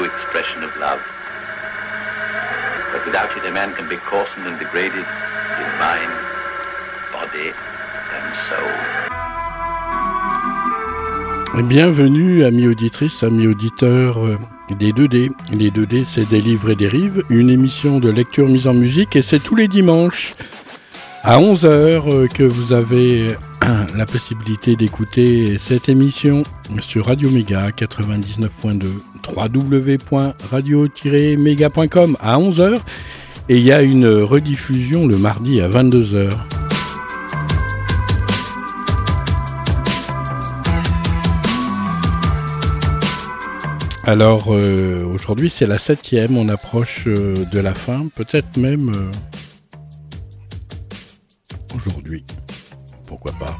expression 0.00 0.64
of 0.64 0.72
love. 0.78 1.00
But 2.92 3.04
without 3.06 3.30
it, 3.36 3.44
a 3.44 3.52
man 3.52 3.74
can 3.74 3.88
be 3.88 3.96
coarsened 3.96 4.46
and 4.46 4.58
degraded 4.58 5.06
in 5.62 5.70
mind, 5.78 6.12
body, 7.12 7.52
and 8.16 8.26
soul. 8.48 8.72
Bienvenue, 11.68 12.44
amis 12.44 12.66
auditrices, 12.68 13.22
amis 13.22 13.46
auditeurs 13.46 14.24
euh, 14.26 14.38
des 14.70 14.92
2D. 14.92 15.30
Les 15.52 15.70
2D, 15.70 16.04
c'est 16.04 16.28
des 16.28 16.40
livres 16.40 16.70
et 16.70 16.76
des 16.76 16.88
rives, 16.88 17.22
une 17.28 17.50
émission 17.50 18.00
de 18.00 18.10
lecture 18.10 18.48
mise 18.48 18.66
en 18.66 18.74
musique 18.74 19.14
et 19.16 19.22
c'est 19.22 19.38
tous 19.40 19.54
les 19.54 19.68
dimanches 19.68 20.34
à 21.22 21.38
11h 21.38 21.66
euh, 21.66 22.26
que 22.26 22.42
vous 22.42 22.72
avez 22.72 23.36
la 23.96 24.06
possibilité 24.06 24.74
d'écouter 24.76 25.58
cette 25.58 25.88
émission 25.88 26.42
sur 26.80 27.06
Radio 27.06 27.30
Méga 27.30 27.70
99.2 27.70 28.82
www.radio-méga.com 29.34 32.16
à 32.20 32.38
11h 32.38 32.80
et 33.48 33.56
il 33.56 33.62
y 33.62 33.72
a 33.72 33.80
une 33.82 34.06
rediffusion 34.06 35.06
le 35.06 35.16
mardi 35.16 35.60
à 35.60 35.68
22h. 35.68 36.30
Alors 44.04 44.48
euh, 44.50 45.04
aujourd'hui 45.04 45.48
c'est 45.48 45.66
la 45.66 45.78
septième, 45.78 46.36
on 46.36 46.48
approche 46.48 47.04
euh, 47.06 47.44
de 47.52 47.60
la 47.60 47.72
fin, 47.72 48.08
peut-être 48.16 48.56
même 48.56 48.90
euh, 48.90 49.12
aujourd'hui. 51.86 52.24
Pourquoi 53.06 53.32
pas? 53.32 53.56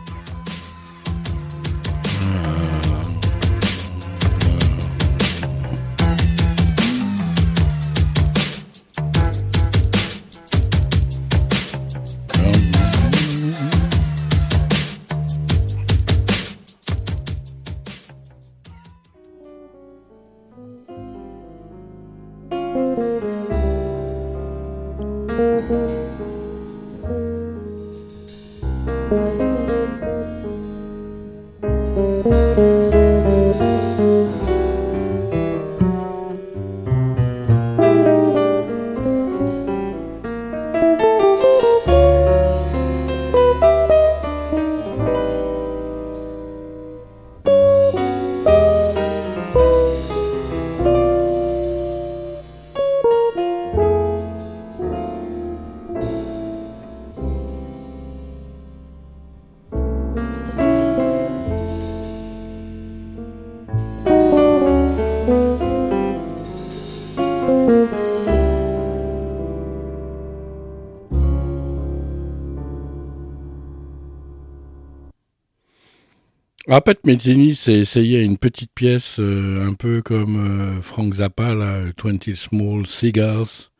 Ah, 76.75 76.81
Pat 76.81 76.97
Metheny 77.05 77.55
s'est 77.55 77.81
essayé 77.81 78.23
une 78.23 78.39
petite 78.39 78.71
pièce 78.75 79.17
euh, 79.19 79.69
un 79.69 79.75
peu 79.75 80.01
comme 80.01 80.79
euh, 80.79 80.81
Frank 80.81 81.17
Zappa, 81.17 81.55
là, 81.55 81.83
20 82.03 82.35
Small 82.35 82.87
Cigars. 82.87 83.71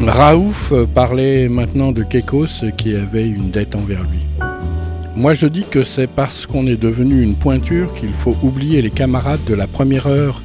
Raouf 0.00 0.72
parlait 0.94 1.50
maintenant 1.50 1.92
de 1.92 2.02
Kekos 2.02 2.64
qui 2.78 2.94
avait 2.94 3.28
une 3.28 3.50
dette 3.50 3.76
envers 3.76 4.00
lui. 4.04 4.20
Moi 5.14 5.34
je 5.34 5.46
dis 5.46 5.66
que 5.70 5.84
c'est 5.84 6.06
parce 6.06 6.46
qu'on 6.46 6.66
est 6.66 6.80
devenu 6.80 7.20
une 7.20 7.34
pointure 7.34 7.92
qu'il 7.92 8.14
faut 8.14 8.34
oublier 8.42 8.80
les 8.80 8.88
camarades 8.88 9.44
de 9.44 9.52
la 9.52 9.66
première 9.66 10.06
heure, 10.06 10.42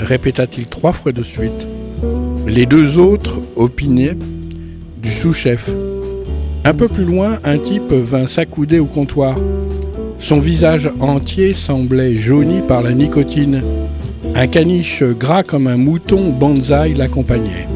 répéta-t-il 0.00 0.66
trois 0.66 0.92
fois 0.92 1.12
de 1.12 1.22
suite. 1.22 1.66
Les 2.46 2.66
deux 2.66 2.98
autres 2.98 3.40
opinaient 3.56 4.16
du 5.02 5.10
sous-chef. 5.10 5.70
Un 6.64 6.74
peu 6.74 6.88
plus 6.88 7.04
loin, 7.04 7.38
un 7.42 7.58
type 7.58 7.92
vint 7.92 8.26
s'accouder 8.26 8.78
au 8.78 8.84
comptoir. 8.84 9.34
Son 10.18 10.40
visage 10.40 10.90
entier 11.00 11.54
semblait 11.54 12.16
jauni 12.16 12.60
par 12.60 12.82
la 12.82 12.92
nicotine. 12.92 13.62
Un 14.34 14.46
caniche 14.46 15.02
gras 15.02 15.42
comme 15.42 15.66
un 15.66 15.76
mouton 15.76 16.30
bonsaï 16.30 16.94
l'accompagnait. 16.94 17.66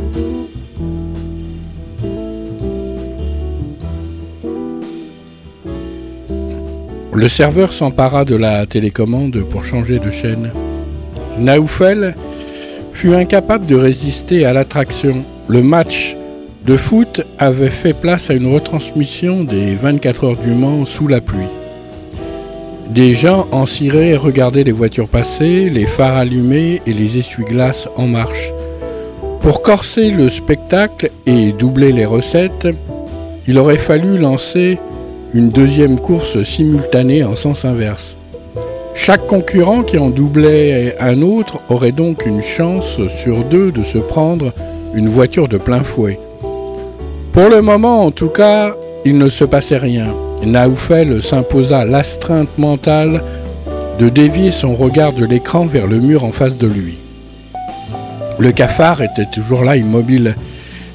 Le 7.14 7.28
serveur 7.28 7.72
s'empara 7.72 8.24
de 8.24 8.36
la 8.36 8.64
télécommande 8.66 9.42
pour 9.50 9.64
changer 9.64 9.98
de 9.98 10.10
chaîne. 10.10 10.52
Naoufel 11.38 12.14
fut 12.98 13.14
incapable 13.14 13.64
de 13.64 13.76
résister 13.76 14.44
à 14.44 14.52
l'attraction. 14.52 15.24
Le 15.46 15.62
match 15.62 16.16
de 16.66 16.76
foot 16.76 17.24
avait 17.38 17.70
fait 17.70 17.92
place 17.92 18.28
à 18.28 18.34
une 18.34 18.52
retransmission 18.52 19.44
des 19.44 19.76
24 19.76 20.24
heures 20.24 20.36
du 20.36 20.50
Mans 20.50 20.84
sous 20.84 21.06
la 21.06 21.20
pluie. 21.20 21.46
Des 22.90 23.14
gens 23.14 23.46
en 23.52 23.66
ciré 23.66 24.16
regardaient 24.16 24.64
les 24.64 24.72
voitures 24.72 25.06
passer, 25.06 25.70
les 25.70 25.86
phares 25.86 26.16
allumés 26.16 26.82
et 26.88 26.92
les 26.92 27.18
essuie-glaces 27.18 27.88
en 27.94 28.08
marche. 28.08 28.52
Pour 29.42 29.62
corser 29.62 30.10
le 30.10 30.28
spectacle 30.28 31.12
et 31.24 31.52
doubler 31.52 31.92
les 31.92 32.04
recettes, 32.04 32.66
il 33.46 33.58
aurait 33.58 33.78
fallu 33.78 34.18
lancer 34.18 34.76
une 35.34 35.50
deuxième 35.50 36.00
course 36.00 36.42
simultanée 36.42 37.22
en 37.22 37.36
sens 37.36 37.64
inverse. 37.64 38.17
Chaque 39.00 39.26
concurrent 39.26 39.84
qui 39.84 39.96
en 39.96 40.10
doublait 40.10 40.96
un 41.00 41.22
autre 41.22 41.60
aurait 41.70 41.92
donc 41.92 42.26
une 42.26 42.42
chance 42.42 43.00
sur 43.22 43.44
deux 43.44 43.72
de 43.72 43.82
se 43.82 43.96
prendre 43.96 44.52
une 44.92 45.08
voiture 45.08 45.48
de 45.48 45.56
plein 45.56 45.82
fouet. 45.82 46.18
Pour 47.32 47.48
le 47.48 47.62
moment, 47.62 48.04
en 48.04 48.10
tout 48.10 48.28
cas, 48.28 48.74
il 49.06 49.16
ne 49.16 49.30
se 49.30 49.44
passait 49.44 49.78
rien. 49.78 50.08
Naoufel 50.44 51.22
s'imposa 51.22 51.84
l'astreinte 51.86 52.58
mentale 52.58 53.22
de 53.98 54.08
dévier 54.10 54.50
son 54.50 54.74
regard 54.74 55.12
de 55.12 55.24
l'écran 55.24 55.64
vers 55.64 55.86
le 55.86 56.00
mur 56.00 56.24
en 56.24 56.32
face 56.32 56.58
de 56.58 56.66
lui. 56.66 56.98
Le 58.38 58.52
cafard 58.52 59.00
était 59.00 59.30
toujours 59.32 59.64
là 59.64 59.76
immobile. 59.76 60.34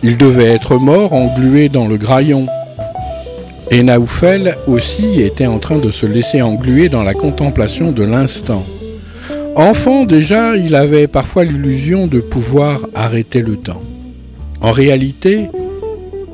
Il 0.03 0.17
devait 0.17 0.51
être 0.51 0.75
mort, 0.75 1.13
englué 1.13 1.69
dans 1.69 1.87
le 1.87 1.97
graillon. 1.97 2.47
Et 3.71 3.83
aussi 4.67 5.21
était 5.21 5.47
en 5.47 5.59
train 5.59 5.77
de 5.77 5.89
se 5.89 6.05
laisser 6.05 6.41
engluer 6.41 6.89
dans 6.89 7.03
la 7.03 7.13
contemplation 7.13 7.91
de 7.91 8.03
l'instant. 8.03 8.63
Enfant 9.55 10.05
déjà, 10.05 10.55
il 10.55 10.75
avait 10.75 11.07
parfois 11.07 11.43
l'illusion 11.43 12.07
de 12.07 12.19
pouvoir 12.19 12.87
arrêter 12.93 13.41
le 13.41 13.55
temps. 13.55 13.79
En 14.61 14.71
réalité, 14.71 15.49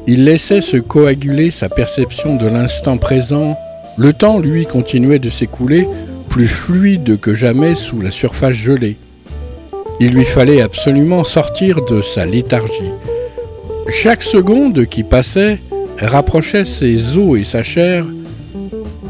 il 0.08 0.26
laissait 0.26 0.62
se 0.62 0.78
coaguler 0.78 1.52
sa 1.52 1.70
perception 1.70 2.36
de 2.36 2.48
l'instant 2.48 2.98
présent. 2.98 3.58
Le 3.98 4.14
temps, 4.14 4.40
lui, 4.40 4.66
continuait 4.66 5.20
de 5.20 5.30
s'écouler, 5.30 5.88
plus 6.30 6.48
fluide 6.48 7.20
que 7.20 7.34
jamais 7.34 7.76
sous 7.76 8.02
la 8.02 8.12
surface 8.12 8.56
gelée. 8.56 8.98
Il 10.00 10.12
lui 10.12 10.26
fallait 10.26 10.62
absolument 10.62 11.24
sortir 11.24 11.84
de 11.86 12.02
sa 12.02 12.26
léthargie. 12.26 12.94
Chaque 13.90 14.24
seconde 14.24 14.86
qui 14.86 15.04
passait 15.04 15.60
rapprochait 16.02 16.66
ses 16.66 17.18
os 17.18 17.40
et 17.40 17.44
sa 17.44 17.64
chair 17.64 18.06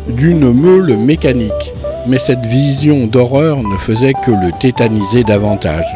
d'une 0.07 0.51
meule 0.51 0.97
mécanique, 0.97 1.73
mais 2.07 2.17
cette 2.17 2.45
vision 2.45 3.05
d'horreur 3.05 3.61
ne 3.63 3.77
faisait 3.77 4.13
que 4.13 4.31
le 4.31 4.51
tétaniser 4.59 5.23
davantage. 5.23 5.95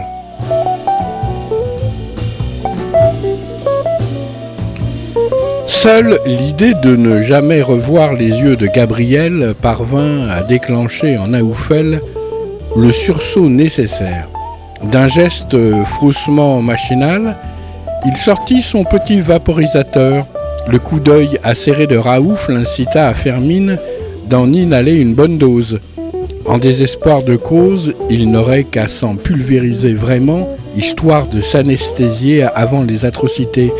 Seule 5.66 6.19
l'idée 6.25 6.74
de 6.75 6.95
ne 6.95 7.22
jamais 7.22 7.62
revoir 7.62 8.13
les 8.13 8.30
yeux 8.30 8.56
de 8.56 8.68
Gabriel 8.68 9.54
parvint 9.62 10.30
à 10.30 10.42
déclencher 10.42 11.18
en 11.18 11.34
Aoufel 11.34 12.00
le 12.78 12.92
sursaut 12.92 13.50
nécessaire. 13.50 14.30
D'un 14.92 15.07
geste 15.07 15.57
froussement 15.84 16.62
machinal, 16.62 17.38
il 18.06 18.16
sortit 18.16 18.62
son 18.62 18.84
petit 18.84 19.19
vaporisateur. 19.22 20.25
Le 20.68 20.80
coup 20.80 21.00
d'œil 21.00 21.39
acéré 21.44 21.88
de 21.88 21.98
Raouf 21.98 22.48
l'incita 22.50 23.07
à 23.07 23.13
faire 23.13 23.42
mine 23.42 23.77
d'en 24.30 24.51
inhaler 24.51 24.95
une 24.95 25.13
bonne 25.13 25.38
dose. 25.38 25.80
En 26.45 26.57
désespoir 26.57 27.24
de 27.24 27.36
cause, 27.36 27.94
il 28.10 28.31
n'aurait 28.31 28.63
qu'à 28.63 28.88
s'en 28.88 29.15
pulvériser 29.15 29.94
vraiment, 29.94 30.50
histoire 30.75 31.27
de 31.27 31.42
s'anesthésier 31.42 32.44
avant 32.44 32.83
les 32.83 33.06
atrocités. 33.06 33.74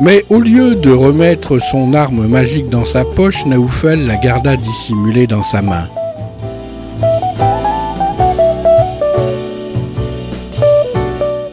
Mais 0.00 0.24
au 0.28 0.40
lieu 0.40 0.74
de 0.74 0.92
remettre 0.92 1.60
son 1.60 1.94
arme 1.94 2.26
magique 2.26 2.68
dans 2.68 2.84
sa 2.84 3.04
poche, 3.04 3.46
Naoufel 3.46 4.06
la 4.06 4.16
garda 4.16 4.56
dissimulée 4.56 5.26
dans 5.26 5.42
sa 5.42 5.62
main. 5.62 5.88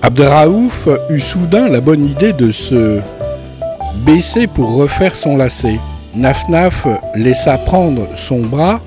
Abderraouf 0.01 0.87
eut 1.09 1.19
soudain 1.19 1.67
la 1.67 1.81
bonne 1.81 2.05
idée 2.05 2.33
de 2.33 2.51
se 2.51 2.99
baisser 4.05 4.47
pour 4.47 4.75
refaire 4.75 5.15
son 5.15 5.35
lacet. 5.35 5.79
Nafnaf 6.15 6.87
laissa 7.15 7.57
prendre 7.57 8.07
son 8.15 8.39
bras 8.39 8.81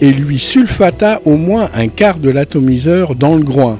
et 0.00 0.12
lui 0.12 0.38
sulfata 0.38 1.20
au 1.24 1.36
moins 1.36 1.70
un 1.74 1.88
quart 1.88 2.18
de 2.18 2.30
l'atomiseur 2.30 3.14
dans 3.14 3.36
le 3.36 3.42
groin. 3.42 3.78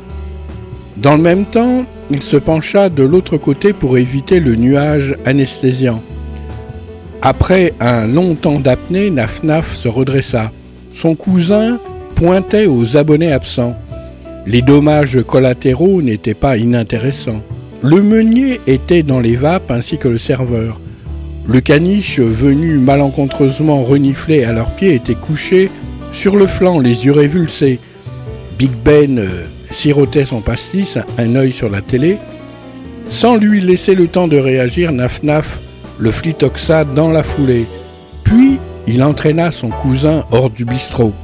Dans 0.97 1.17
le 1.17 1.23
même 1.23 1.45
temps, 1.45 1.85
il 2.11 2.23
se 2.23 2.37
pencha 2.37 2.89
de 2.89 3.03
l'autre 3.03 3.37
côté 3.37 3.73
pour 3.73 3.99
éviter 3.99 4.39
le 4.39 4.55
nuage 4.55 5.17
anesthésiant. 5.25 6.03
Après 7.23 7.75
un 7.81 8.07
long 8.07 8.35
temps 8.35 8.61
d'apnée, 8.61 9.11
Nafnaf 9.11 9.75
se 9.75 9.89
redressa. 9.89 10.53
Son 10.95 11.15
cousin 11.15 11.79
pointait 12.15 12.67
aux 12.67 12.97
abonnés 12.97 13.33
absents. 13.33 13.77
Les 14.47 14.63
dommages 14.63 15.23
collatéraux 15.27 16.01
n'étaient 16.03 16.35
pas 16.35 16.57
inintéressants. 16.57 17.43
Le 17.83 18.03
meunier 18.03 18.61
était 18.67 19.03
dans 19.03 19.21
les 19.21 19.37
vapes 19.37 19.71
ainsi 19.71 19.97
que 19.97 20.09
le 20.09 20.19
serveur. 20.19 20.79
Le 21.47 21.61
caniche, 21.61 22.21
venu 22.21 22.77
malencontreusement 22.77 23.83
renifler 23.83 24.45
à 24.45 24.53
leurs 24.53 24.75
pieds, 24.75 24.95
était 24.95 25.15
couché 25.15 25.71
sur 26.13 26.37
le 26.37 26.47
flanc, 26.47 26.79
les 26.79 27.07
yeux 27.07 27.13
révulsés. 27.13 27.79
Big 28.59 28.71
Ben 28.85 29.19
euh, 29.19 29.45
sirotait 29.71 30.27
son 30.27 30.43
pastis, 30.43 30.99
un 31.17 31.35
œil 31.37 31.53
sur 31.53 31.71
la 31.71 31.81
télé. 31.81 32.19
Sans 33.09 33.37
lui 33.37 33.63
laisser 33.63 33.95
le 33.95 34.09
temps 34.09 34.29
de 34.29 34.37
réagir, 34.37 34.93
Naf 34.93 35.23
Naf 35.23 35.59
le 35.99 36.11
flitoxa 36.11 36.85
dans 36.85 37.11
la 37.11 37.23
foulée. 37.23 37.67
Puis 38.25 38.59
il 38.87 39.03
entraîna 39.03 39.51
son 39.51 39.69
cousin 39.69 40.25
hors 40.31 40.51
du 40.51 40.65
bistrot. 40.65 41.15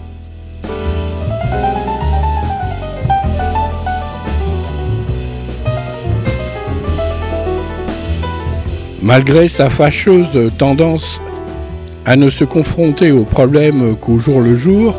Malgré 9.07 9.47
sa 9.47 9.71
fâcheuse 9.71 10.51
tendance 10.59 11.21
à 12.05 12.17
ne 12.17 12.29
se 12.29 12.43
confronter 12.43 13.13
aux 13.13 13.23
problèmes 13.23 13.95
qu'au 14.01 14.19
jour 14.19 14.41
le 14.41 14.57
jour, 14.57 14.97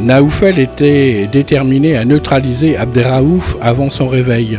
Naoufel 0.00 0.58
était 0.58 1.28
déterminé 1.30 1.96
à 1.96 2.04
neutraliser 2.04 2.76
Abderraouf 2.76 3.56
avant 3.62 3.90
son 3.90 4.08
réveil. 4.08 4.58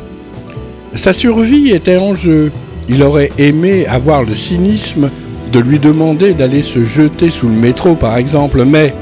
Sa 0.94 1.12
survie 1.12 1.71
était 1.71 1.97
en 1.97 2.15
jeu. 2.15 2.53
Il 2.88 3.03
aurait 3.03 3.31
aimé 3.38 3.86
avoir 3.86 4.24
le 4.24 4.33
cynisme 4.33 5.09
de 5.51 5.59
lui 5.59 5.80
demander 5.80 6.33
d'aller 6.33 6.62
se 6.62 6.86
jeter 6.86 7.31
sous 7.31 7.50
le 7.50 7.53
métro 7.53 7.95
par 7.95 8.15
exemple, 8.15 8.63
mais 8.63 8.94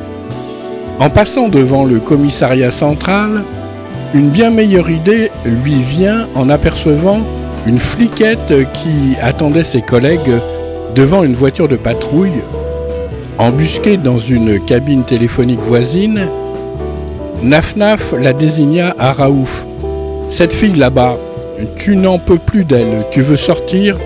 en 1.00 1.12
passant 1.12 1.50
devant 1.50 1.86
le 1.86 2.00
commissariat 2.00 2.72
central, 2.72 3.44
une 4.16 4.32
bien 4.32 4.50
meilleure 4.50 4.90
idée 4.90 5.30
lui 5.46 5.84
vient 5.84 6.28
en 6.34 6.50
apercevant 6.50 7.22
une 7.66 7.80
fliquette 7.80 8.54
qui 8.74 9.16
attendait 9.22 9.64
ses 9.64 9.82
collègues 9.82 10.42
devant 10.96 11.24
une 11.24 11.34
voiture 11.34 11.68
de 11.68 11.76
patrouille. 11.76 12.42
Embusquée 13.38 13.98
dans 13.98 14.20
une 14.20 14.60
cabine 14.64 15.04
téléphonique 15.04 15.60
voisine, 15.60 16.28
Nafnaf 17.42 18.14
la 18.20 18.34
désigna 18.34 18.96
à 19.00 19.12
Raouf. 19.14 19.66
Cette 20.30 20.54
fille 20.54 20.76
là-bas, 20.76 21.18
tu 21.78 21.96
n'en 21.96 22.20
peux 22.20 22.38
plus 22.38 22.64
d'elle, 22.64 23.06
tu 23.12 23.22
veux 23.22 23.38
sortir? 23.38 23.98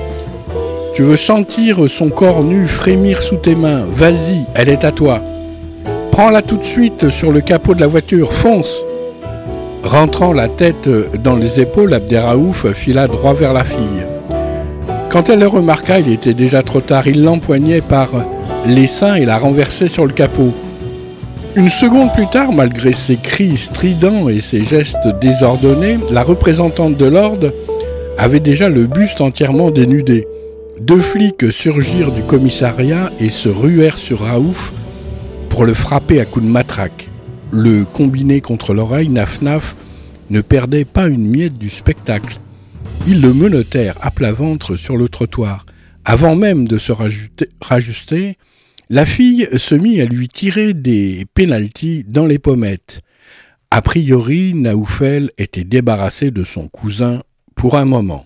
Tu 0.95 1.03
veux 1.03 1.17
sentir 1.17 1.89
son 1.89 2.09
corps 2.09 2.43
nu 2.43 2.67
frémir 2.67 3.21
sous 3.21 3.35
tes 3.35 3.55
mains, 3.55 3.85
vas-y, 3.91 4.45
elle 4.55 4.69
est 4.69 4.83
à 4.83 4.91
toi. 4.91 5.21
Prends-la 6.11 6.41
tout 6.41 6.57
de 6.57 6.65
suite 6.65 7.09
sur 7.09 7.31
le 7.31 7.41
capot 7.41 7.75
de 7.75 7.81
la 7.81 7.87
voiture, 7.87 8.33
fonce 8.33 8.73
Rentrant 9.83 10.33
la 10.33 10.47
tête 10.47 10.89
dans 11.23 11.35
les 11.35 11.59
épaules, 11.59 11.93
Abderraouf 11.93 12.71
fila 12.73 13.07
droit 13.07 13.33
vers 13.33 13.53
la 13.53 13.63
fille. 13.63 14.05
Quand 15.09 15.29
elle 15.29 15.39
le 15.39 15.47
remarqua, 15.47 15.99
il 15.99 16.11
était 16.11 16.33
déjà 16.33 16.63
trop 16.63 16.81
tard. 16.81 17.07
Il 17.07 17.23
l'empoignait 17.23 17.81
par 17.81 18.09
les 18.65 18.87
seins 18.87 19.15
et 19.15 19.25
la 19.25 19.37
renversait 19.37 19.87
sur 19.87 20.05
le 20.05 20.13
capot. 20.13 20.53
Une 21.55 21.69
seconde 21.69 22.13
plus 22.13 22.27
tard, 22.27 22.51
malgré 22.51 22.93
ses 22.93 23.15
cris 23.15 23.57
stridents 23.57 24.29
et 24.29 24.41
ses 24.41 24.63
gestes 24.63 25.07
désordonnés, 25.21 25.97
la 26.11 26.23
représentante 26.23 26.97
de 26.97 27.05
l'ordre 27.05 27.51
avait 28.17 28.39
déjà 28.39 28.69
le 28.69 28.85
buste 28.85 29.21
entièrement 29.21 29.71
dénudé. 29.71 30.27
Deux 30.79 30.99
flics 30.99 31.51
surgirent 31.51 32.11
du 32.11 32.21
commissariat 32.21 33.11
et 33.19 33.29
se 33.29 33.49
ruèrent 33.49 33.97
sur 33.97 34.21
Raouf 34.21 34.73
pour 35.49 35.65
le 35.65 35.73
frapper 35.73 36.19
à 36.19 36.25
coups 36.25 36.45
de 36.45 36.51
matraque 36.51 37.09
le 37.51 37.85
combiné 37.85 38.41
contre 38.41 38.73
l'oreille, 38.73 39.09
Naf 39.09 39.41
ne 40.29 40.41
perdait 40.41 40.85
pas 40.85 41.07
une 41.07 41.29
miette 41.29 41.57
du 41.57 41.69
spectacle. 41.69 42.39
Ils 43.07 43.21
le 43.21 43.33
menottèrent 43.33 43.97
à 44.01 44.11
plat 44.11 44.33
ventre 44.33 44.75
sur 44.75 44.97
le 44.97 45.07
trottoir. 45.07 45.65
Avant 46.03 46.35
même 46.35 46.67
de 46.67 46.77
se 46.77 46.91
rajuster, 47.61 48.37
la 48.89 49.05
fille 49.05 49.47
se 49.57 49.75
mit 49.75 49.99
à 50.01 50.05
lui 50.05 50.27
tirer 50.27 50.73
des 50.73 51.25
pénalties 51.33 52.05
dans 52.07 52.25
les 52.25 52.39
pommettes. 52.39 53.01
A 53.71 53.81
priori, 53.81 54.53
Naoufel 54.53 55.31
était 55.37 55.65
débarrassé 55.65 56.31
de 56.31 56.43
son 56.43 56.67
cousin 56.69 57.23
pour 57.55 57.77
un 57.77 57.85
moment. 57.85 58.25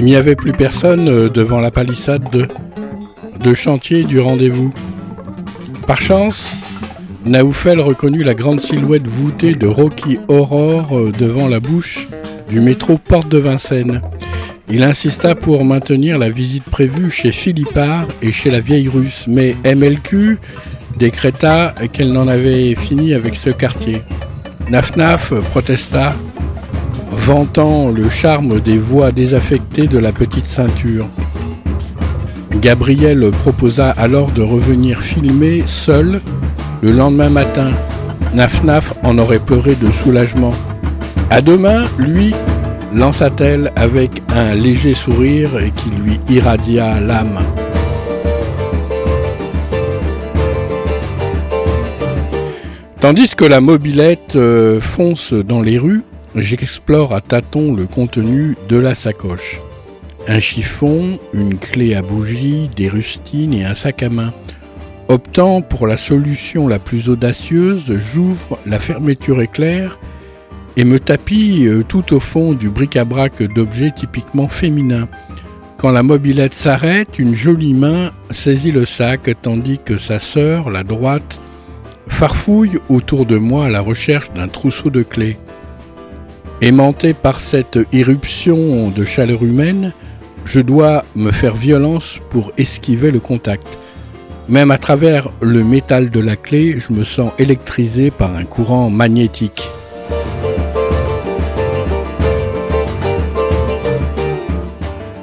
Il 0.00 0.06
n'y 0.06 0.16
avait 0.16 0.34
plus 0.34 0.52
personne 0.52 1.10
euh, 1.10 1.28
devant 1.28 1.60
la 1.60 1.70
palissade 1.70 2.24
de, 2.32 3.54
chantier 3.54 4.02
du 4.02 4.18
rendez-vous. 4.18 4.72
Par 5.86 6.00
chance, 6.00 6.56
Naoufel 7.26 7.80
reconnut 7.80 8.22
la 8.22 8.32
grande 8.32 8.62
silhouette 8.62 9.06
voûtée 9.06 9.52
de 9.52 9.66
Rocky 9.66 10.18
Aurore 10.28 10.96
euh, 10.96 11.12
devant 11.12 11.48
la 11.48 11.60
bouche 11.60 12.08
du 12.48 12.62
métro 12.62 12.96
Porte 12.96 13.28
de 13.28 13.36
Vincennes. 13.36 14.00
Il 14.70 14.84
insista 14.84 15.34
pour 15.34 15.66
maintenir 15.66 16.16
la 16.16 16.30
visite 16.30 16.64
prévue 16.64 17.10
chez 17.10 17.30
Philippard 17.30 18.08
et 18.22 18.32
chez 18.32 18.50
la 18.50 18.60
vieille 18.60 18.88
russe, 18.88 19.26
mais 19.28 19.54
MLQ 19.66 20.38
décréta 20.96 21.74
qu'elle 21.92 22.12
n'en 22.12 22.26
avait 22.26 22.74
fini 22.74 23.12
avec 23.12 23.36
ce 23.36 23.50
quartier. 23.50 24.00
Nafnaf 24.70 25.34
protesta, 25.50 26.14
vantant 27.20 27.90
le 27.90 28.08
charme 28.08 28.60
des 28.60 28.78
voix 28.78 29.12
désaffectées 29.12 29.86
de 29.86 29.98
la 29.98 30.10
petite 30.12 30.46
ceinture. 30.46 31.06
Gabriel 32.60 33.30
proposa 33.30 33.90
alors 33.90 34.30
de 34.30 34.42
revenir 34.42 35.00
filmer 35.00 35.62
seul 35.66 36.20
le 36.82 36.92
lendemain 36.92 37.30
matin. 37.30 37.70
Nafnaf 38.34 38.94
en 39.02 39.18
aurait 39.18 39.38
pleuré 39.38 39.74
de 39.74 39.90
soulagement. 40.02 40.52
À 41.30 41.40
demain, 41.42 41.82
lui, 41.98 42.34
lança-t-elle 42.94 43.70
avec 43.76 44.22
un 44.34 44.54
léger 44.54 44.94
sourire 44.94 45.50
qui 45.76 45.90
lui 45.90 46.18
irradia 46.28 47.00
l'âme. 47.00 47.38
Tandis 53.00 53.34
que 53.34 53.44
la 53.44 53.60
mobilette 53.60 54.36
euh, 54.36 54.80
fonce 54.80 55.32
dans 55.32 55.62
les 55.62 55.78
rues, 55.78 56.02
j'explore 56.36 57.14
à 57.14 57.20
tâtons 57.20 57.74
le 57.74 57.86
contenu 57.86 58.56
de 58.68 58.76
la 58.76 58.94
sacoche. 58.94 59.60
Un 60.28 60.38
chiffon, 60.38 61.18
une 61.32 61.58
clé 61.58 61.94
à 61.94 62.02
bougie, 62.02 62.70
des 62.76 62.88
rustines 62.88 63.52
et 63.52 63.64
un 63.64 63.74
sac 63.74 64.02
à 64.02 64.10
main. 64.10 64.32
Optant 65.08 65.60
pour 65.60 65.86
la 65.86 65.96
solution 65.96 66.68
la 66.68 66.78
plus 66.78 67.08
audacieuse, 67.08 67.84
j'ouvre 68.14 68.58
la 68.66 68.78
fermeture 68.78 69.40
éclair 69.40 69.98
et 70.76 70.84
me 70.84 71.00
tapis 71.00 71.66
euh, 71.66 71.82
tout 71.82 72.14
au 72.14 72.20
fond 72.20 72.52
du 72.52 72.68
bric-à-brac 72.68 73.42
d'objets 73.42 73.92
typiquement 73.96 74.46
féminins. 74.46 75.08
Quand 75.78 75.90
la 75.90 76.02
mobilette 76.02 76.54
s'arrête, 76.54 77.18
une 77.18 77.34
jolie 77.34 77.74
main 77.74 78.12
saisit 78.30 78.70
le 78.70 78.84
sac 78.84 79.30
tandis 79.42 79.80
que 79.84 79.98
sa 79.98 80.18
sœur, 80.18 80.70
la 80.70 80.84
droite, 80.84 81.40
farfouille 82.06 82.78
autour 82.88 83.26
de 83.26 83.38
moi 83.38 83.66
à 83.66 83.70
la 83.70 83.80
recherche 83.80 84.30
d'un 84.32 84.46
trousseau 84.46 84.90
de 84.90 85.02
clés. 85.02 85.38
Aimanté 86.62 87.14
par 87.14 87.40
cette 87.40 87.78
irruption 87.90 88.90
de 88.90 89.02
chaleur 89.06 89.42
humaine, 89.42 89.92
je 90.44 90.60
dois 90.60 91.06
me 91.16 91.30
faire 91.30 91.56
violence 91.56 92.18
pour 92.30 92.52
esquiver 92.58 93.10
le 93.10 93.18
contact. 93.18 93.78
Même 94.46 94.70
à 94.70 94.76
travers 94.76 95.30
le 95.40 95.64
métal 95.64 96.10
de 96.10 96.20
la 96.20 96.36
clé, 96.36 96.78
je 96.78 96.92
me 96.92 97.02
sens 97.02 97.32
électrisé 97.38 98.10
par 98.10 98.36
un 98.36 98.44
courant 98.44 98.90
magnétique. 98.90 99.70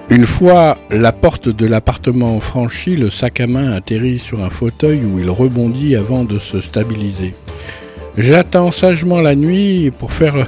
Une 0.09 0.25
fois 0.25 0.79
la 0.89 1.11
porte 1.11 1.49
de 1.49 1.67
l'appartement 1.67 2.39
franchie, 2.39 2.95
le 2.95 3.11
sac 3.11 3.41
à 3.41 3.45
main 3.45 3.73
atterrit 3.73 4.17
sur 4.17 4.43
un 4.43 4.49
fauteuil 4.49 5.01
où 5.05 5.19
il 5.19 5.29
rebondit 5.29 5.95
avant 5.95 6.23
de 6.23 6.39
se 6.39 6.61
stabiliser. 6.61 7.35
J'attends 8.17 8.71
sagement 8.71 9.21
la 9.21 9.35
nuit 9.35 9.91
pour 9.91 10.11
faire 10.11 10.47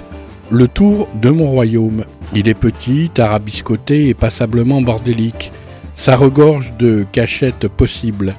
le 0.51 0.67
tour 0.67 1.07
de 1.21 1.29
mon 1.29 1.47
royaume. 1.47 2.05
Il 2.33 2.47
est 2.47 2.53
petit, 2.53 3.11
arabiscoté 3.17 4.09
et 4.09 4.13
passablement 4.13 4.81
bordélique. 4.81 5.51
Ça 5.95 6.15
regorge 6.15 6.73
de 6.79 7.05
cachettes 7.11 7.67
possibles. 7.67 8.35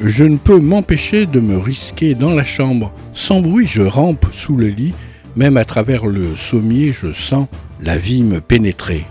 Je 0.00 0.24
ne 0.24 0.36
peux 0.36 0.60
m'empêcher 0.60 1.26
de 1.26 1.40
me 1.40 1.58
risquer 1.58 2.14
dans 2.14 2.34
la 2.34 2.44
chambre. 2.44 2.92
Sans 3.14 3.40
bruit, 3.40 3.66
je 3.66 3.82
rampe 3.82 4.26
sous 4.32 4.56
le 4.56 4.68
lit. 4.68 4.94
Même 5.36 5.56
à 5.56 5.64
travers 5.64 6.06
le 6.06 6.36
sommier, 6.36 6.92
je 6.92 7.12
sens 7.12 7.46
la 7.82 7.98
vie 7.98 8.22
me 8.22 8.40
pénétrer. 8.40 9.06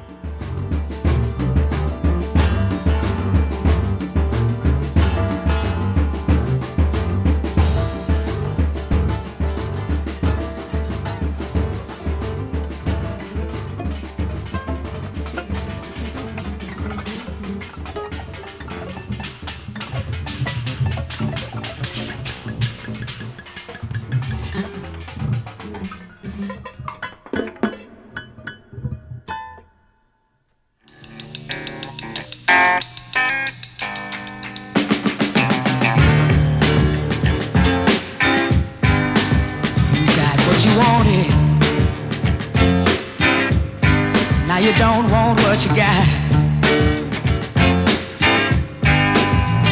you 44.67 44.73
don't 44.77 45.09
want 45.09 45.39
what 45.43 45.63
you 45.63 45.73
got. 45.73 46.05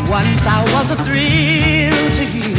Once 0.09 0.47
I 0.47 0.63
was 0.73 0.89
a 0.91 0.95
thrill 1.03 2.11
to 2.13 2.25
you. 2.37 2.54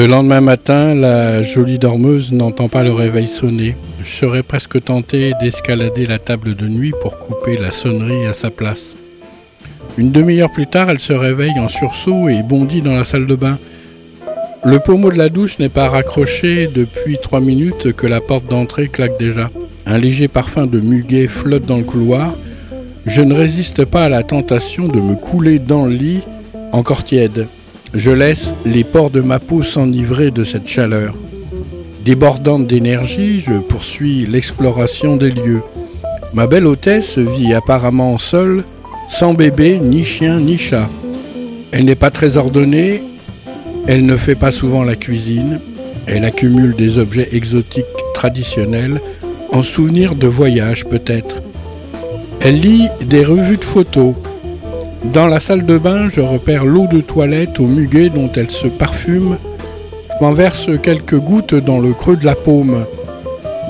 Le 0.00 0.06
lendemain 0.06 0.40
matin, 0.40 0.94
la 0.94 1.42
jolie 1.42 1.78
dormeuse 1.78 2.32
n'entend 2.32 2.68
pas 2.68 2.82
le 2.82 2.90
réveil 2.90 3.26
sonner. 3.26 3.76
Je 4.02 4.08
serais 4.10 4.42
presque 4.42 4.82
tenté 4.82 5.34
d'escalader 5.42 6.06
la 6.06 6.18
table 6.18 6.56
de 6.56 6.66
nuit 6.66 6.94
pour 7.02 7.18
couper 7.18 7.58
la 7.58 7.70
sonnerie 7.70 8.24
à 8.24 8.32
sa 8.32 8.48
place. 8.48 8.96
Une 9.98 10.10
demi-heure 10.10 10.50
plus 10.50 10.66
tard, 10.66 10.88
elle 10.88 11.00
se 11.00 11.12
réveille 11.12 11.60
en 11.60 11.68
sursaut 11.68 12.30
et 12.30 12.42
bondit 12.42 12.80
dans 12.80 12.94
la 12.94 13.04
salle 13.04 13.26
de 13.26 13.34
bain. 13.34 13.58
Le 14.64 14.78
pommeau 14.78 15.12
de 15.12 15.18
la 15.18 15.28
douche 15.28 15.58
n'est 15.58 15.68
pas 15.68 15.90
raccroché 15.90 16.70
depuis 16.74 17.18
trois 17.22 17.40
minutes 17.40 17.92
que 17.92 18.06
la 18.06 18.22
porte 18.22 18.46
d'entrée 18.46 18.88
claque 18.88 19.18
déjà. 19.18 19.50
Un 19.84 19.98
léger 19.98 20.28
parfum 20.28 20.66
de 20.66 20.80
muguet 20.80 21.28
flotte 21.28 21.66
dans 21.66 21.76
le 21.76 21.84
couloir. 21.84 22.32
Je 23.04 23.20
ne 23.20 23.34
résiste 23.34 23.84
pas 23.84 24.04
à 24.04 24.08
la 24.08 24.22
tentation 24.22 24.88
de 24.88 24.98
me 24.98 25.14
couler 25.14 25.58
dans 25.58 25.84
le 25.84 25.92
lit, 25.92 26.22
encore 26.72 27.04
tiède. 27.04 27.46
Je 27.94 28.10
laisse 28.10 28.54
les 28.64 28.84
pores 28.84 29.10
de 29.10 29.20
ma 29.20 29.40
peau 29.40 29.62
s'enivrer 29.62 30.30
de 30.30 30.44
cette 30.44 30.68
chaleur. 30.68 31.14
Débordante 32.04 32.66
d'énergie, 32.66 33.40
je 33.40 33.54
poursuis 33.54 34.26
l'exploration 34.26 35.16
des 35.16 35.30
lieux. 35.30 35.62
Ma 36.32 36.46
belle 36.46 36.66
hôtesse 36.66 37.18
vit 37.18 37.52
apparemment 37.52 38.16
seule, 38.16 38.64
sans 39.10 39.34
bébé, 39.34 39.80
ni 39.82 40.04
chien, 40.04 40.38
ni 40.38 40.56
chat. 40.56 40.88
Elle 41.72 41.84
n'est 41.84 41.96
pas 41.96 42.10
très 42.10 42.36
ordonnée, 42.36 43.02
elle 43.88 44.06
ne 44.06 44.16
fait 44.16 44.36
pas 44.36 44.52
souvent 44.52 44.84
la 44.84 44.94
cuisine, 44.94 45.58
elle 46.06 46.24
accumule 46.24 46.76
des 46.76 46.98
objets 46.98 47.28
exotiques 47.32 47.84
traditionnels, 48.14 49.00
en 49.52 49.62
souvenir 49.62 50.14
de 50.14 50.28
voyage 50.28 50.84
peut-être. 50.86 51.42
Elle 52.40 52.60
lit 52.60 52.88
des 53.04 53.24
revues 53.24 53.56
de 53.56 53.64
photos, 53.64 54.14
dans 55.04 55.26
la 55.26 55.40
salle 55.40 55.64
de 55.64 55.78
bain, 55.78 56.08
je 56.10 56.20
repère 56.20 56.64
l'eau 56.64 56.86
de 56.86 57.00
toilette 57.00 57.58
au 57.58 57.66
muguet 57.66 58.10
dont 58.10 58.30
elle 58.36 58.50
se 58.50 58.66
parfume. 58.66 59.38
Je 60.18 60.24
m'en 60.24 60.32
verse 60.32 60.68
quelques 60.82 61.16
gouttes 61.16 61.54
dans 61.54 61.78
le 61.78 61.92
creux 61.92 62.16
de 62.16 62.26
la 62.26 62.34
paume. 62.34 62.84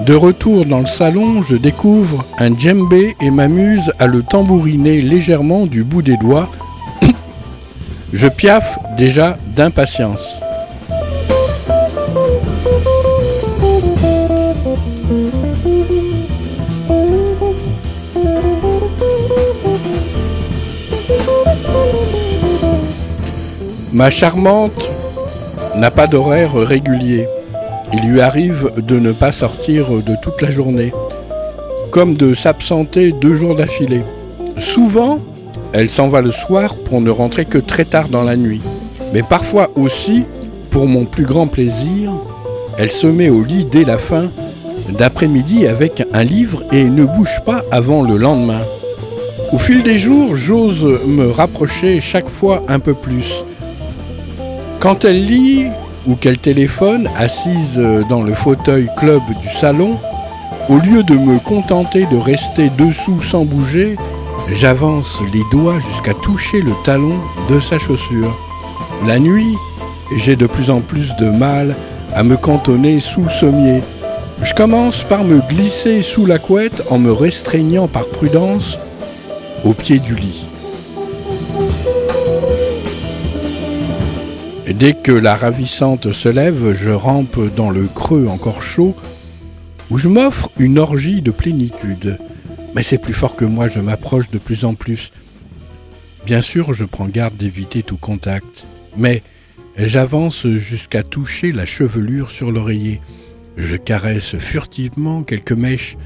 De 0.06 0.14
retour 0.14 0.66
dans 0.66 0.80
le 0.80 0.86
salon, 0.86 1.42
je 1.48 1.56
découvre 1.56 2.24
un 2.38 2.56
djembé 2.56 3.14
et 3.20 3.30
m'amuse 3.30 3.92
à 3.98 4.06
le 4.06 4.22
tambouriner 4.22 5.00
légèrement 5.02 5.66
du 5.66 5.84
bout 5.84 6.02
des 6.02 6.16
doigts. 6.16 6.50
je 8.12 8.26
piaffe 8.26 8.78
déjà 8.96 9.36
d'impatience. 9.54 10.29
Ma 24.00 24.10
charmante 24.10 24.88
n'a 25.76 25.90
pas 25.90 26.06
d'horaire 26.06 26.54
régulier. 26.54 27.28
Il 27.92 28.08
lui 28.08 28.22
arrive 28.22 28.72
de 28.78 28.98
ne 28.98 29.12
pas 29.12 29.30
sortir 29.30 29.90
de 29.90 30.16
toute 30.22 30.40
la 30.40 30.50
journée, 30.50 30.90
comme 31.90 32.14
de 32.14 32.32
s'absenter 32.32 33.12
deux 33.12 33.36
jours 33.36 33.56
d'affilée. 33.56 34.00
Souvent, 34.58 35.18
elle 35.74 35.90
s'en 35.90 36.08
va 36.08 36.22
le 36.22 36.30
soir 36.30 36.76
pour 36.76 37.02
ne 37.02 37.10
rentrer 37.10 37.44
que 37.44 37.58
très 37.58 37.84
tard 37.84 38.08
dans 38.08 38.22
la 38.22 38.36
nuit. 38.36 38.62
Mais 39.12 39.22
parfois 39.22 39.68
aussi, 39.74 40.24
pour 40.70 40.86
mon 40.86 41.04
plus 41.04 41.26
grand 41.26 41.46
plaisir, 41.46 42.10
elle 42.78 42.88
se 42.88 43.06
met 43.06 43.28
au 43.28 43.42
lit 43.42 43.66
dès 43.70 43.84
la 43.84 43.98
fin 43.98 44.30
d'après-midi 44.98 45.66
avec 45.66 46.02
un 46.14 46.24
livre 46.24 46.62
et 46.72 46.84
ne 46.84 47.04
bouge 47.04 47.42
pas 47.44 47.64
avant 47.70 48.02
le 48.02 48.16
lendemain. 48.16 48.62
Au 49.52 49.58
fil 49.58 49.82
des 49.82 49.98
jours, 49.98 50.36
j'ose 50.36 50.86
me 51.06 51.30
rapprocher 51.30 52.00
chaque 52.00 52.30
fois 52.30 52.62
un 52.66 52.78
peu 52.78 52.94
plus. 52.94 53.44
Quand 54.80 55.04
elle 55.04 55.26
lit 55.26 55.66
ou 56.06 56.14
qu'elle 56.14 56.38
téléphone, 56.38 57.06
assise 57.18 57.78
dans 58.08 58.22
le 58.22 58.32
fauteuil 58.32 58.88
club 58.96 59.20
du 59.42 59.48
salon, 59.60 59.98
au 60.70 60.78
lieu 60.78 61.02
de 61.02 61.12
me 61.12 61.38
contenter 61.38 62.06
de 62.10 62.16
rester 62.16 62.70
dessous 62.78 63.22
sans 63.22 63.44
bouger, 63.44 63.96
j'avance 64.54 65.18
les 65.34 65.42
doigts 65.52 65.78
jusqu'à 65.92 66.14
toucher 66.14 66.62
le 66.62 66.72
talon 66.82 67.18
de 67.50 67.60
sa 67.60 67.78
chaussure. 67.78 68.34
La 69.06 69.18
nuit, 69.18 69.54
j'ai 70.16 70.34
de 70.34 70.46
plus 70.46 70.70
en 70.70 70.80
plus 70.80 71.14
de 71.20 71.28
mal 71.28 71.76
à 72.14 72.22
me 72.22 72.38
cantonner 72.38 73.00
sous 73.00 73.24
le 73.24 73.28
sommier. 73.28 73.82
Je 74.42 74.54
commence 74.54 75.04
par 75.04 75.24
me 75.24 75.40
glisser 75.46 76.00
sous 76.00 76.24
la 76.24 76.38
couette 76.38 76.82
en 76.88 76.98
me 76.98 77.12
restreignant 77.12 77.86
par 77.86 78.06
prudence 78.06 78.78
au 79.62 79.74
pied 79.74 79.98
du 79.98 80.14
lit. 80.14 80.49
Dès 84.74 84.94
que 84.94 85.12
la 85.12 85.34
ravissante 85.34 86.12
se 86.12 86.28
lève, 86.28 86.76
je 86.80 86.90
rampe 86.90 87.38
dans 87.56 87.70
le 87.70 87.86
creux 87.86 88.28
encore 88.28 88.62
chaud, 88.62 88.94
où 89.90 89.98
je 89.98 90.08
m'offre 90.08 90.50
une 90.58 90.78
orgie 90.78 91.22
de 91.22 91.30
plénitude. 91.30 92.18
Mais 92.74 92.82
c'est 92.82 92.98
plus 92.98 93.14
fort 93.14 93.34
que 93.34 93.44
moi, 93.44 93.68
je 93.68 93.80
m'approche 93.80 94.30
de 94.30 94.38
plus 94.38 94.64
en 94.64 94.74
plus. 94.74 95.12
Bien 96.24 96.40
sûr, 96.40 96.72
je 96.72 96.84
prends 96.84 97.06
garde 97.06 97.36
d'éviter 97.36 97.82
tout 97.82 97.96
contact, 97.96 98.66
mais 98.96 99.22
j'avance 99.76 100.46
jusqu'à 100.46 101.02
toucher 101.02 101.50
la 101.50 101.66
chevelure 101.66 102.30
sur 102.30 102.52
l'oreiller. 102.52 103.00
Je 103.56 103.76
caresse 103.76 104.36
furtivement 104.38 105.22
quelques 105.22 105.52
mèches 105.52 105.96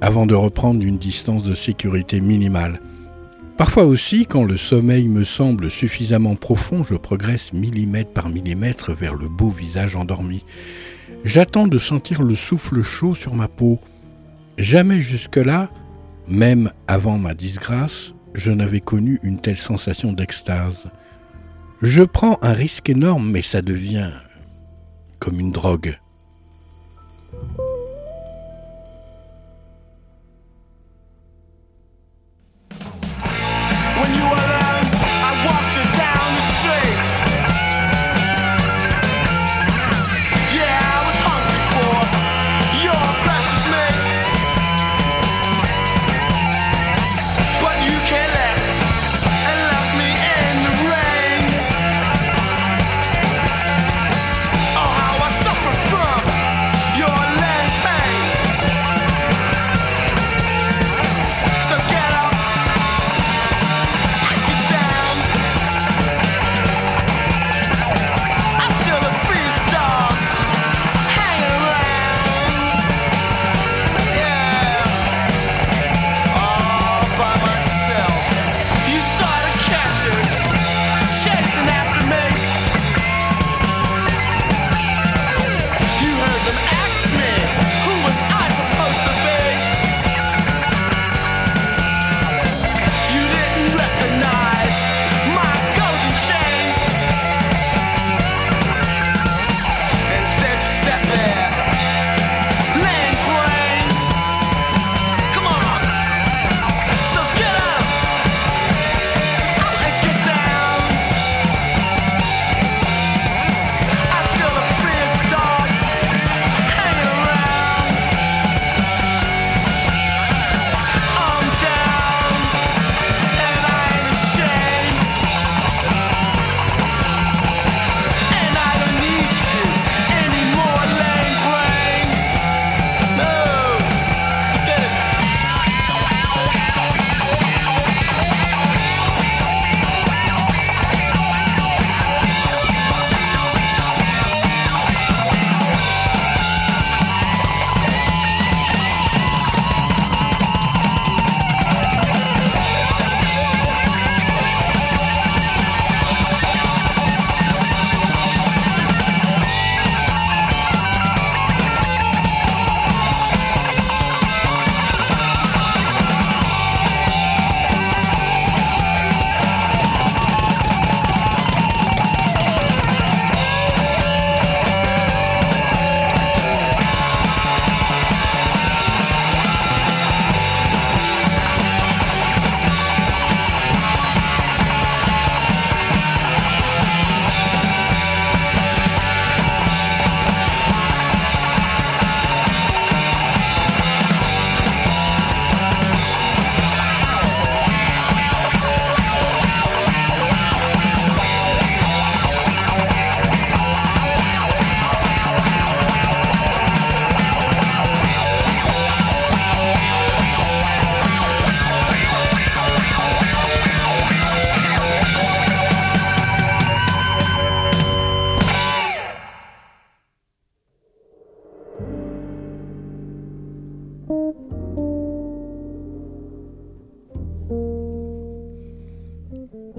avant 0.00 0.26
de 0.26 0.34
reprendre 0.34 0.84
une 0.84 0.98
distance 0.98 1.42
de 1.42 1.54
sécurité 1.54 2.20
minimale. 2.20 2.80
Parfois 3.56 3.84
aussi, 3.84 4.26
quand 4.26 4.42
le 4.42 4.56
sommeil 4.56 5.06
me 5.06 5.22
semble 5.22 5.70
suffisamment 5.70 6.34
profond, 6.34 6.82
je 6.82 6.96
progresse 6.96 7.52
millimètre 7.52 8.10
par 8.10 8.28
millimètre 8.28 8.92
vers 8.92 9.14
le 9.14 9.28
beau 9.28 9.48
visage 9.48 9.94
endormi. 9.94 10.44
J'attends 11.24 11.68
de 11.68 11.78
sentir 11.78 12.22
le 12.22 12.34
souffle 12.34 12.82
chaud 12.82 13.14
sur 13.14 13.34
ma 13.34 13.46
peau. 13.46 13.78
Jamais 14.58 14.98
jusque-là, 14.98 15.70
même 16.26 16.72
avant 16.88 17.16
ma 17.16 17.34
disgrâce, 17.34 18.14
je 18.34 18.50
n'avais 18.50 18.80
connu 18.80 19.20
une 19.22 19.40
telle 19.40 19.56
sensation 19.56 20.12
d'extase. 20.12 20.90
Je 21.80 22.02
prends 22.02 22.38
un 22.42 22.52
risque 22.52 22.88
énorme, 22.88 23.30
mais 23.30 23.42
ça 23.42 23.62
devient 23.62 24.10
comme 25.20 25.38
une 25.38 25.52
drogue. 25.52 25.98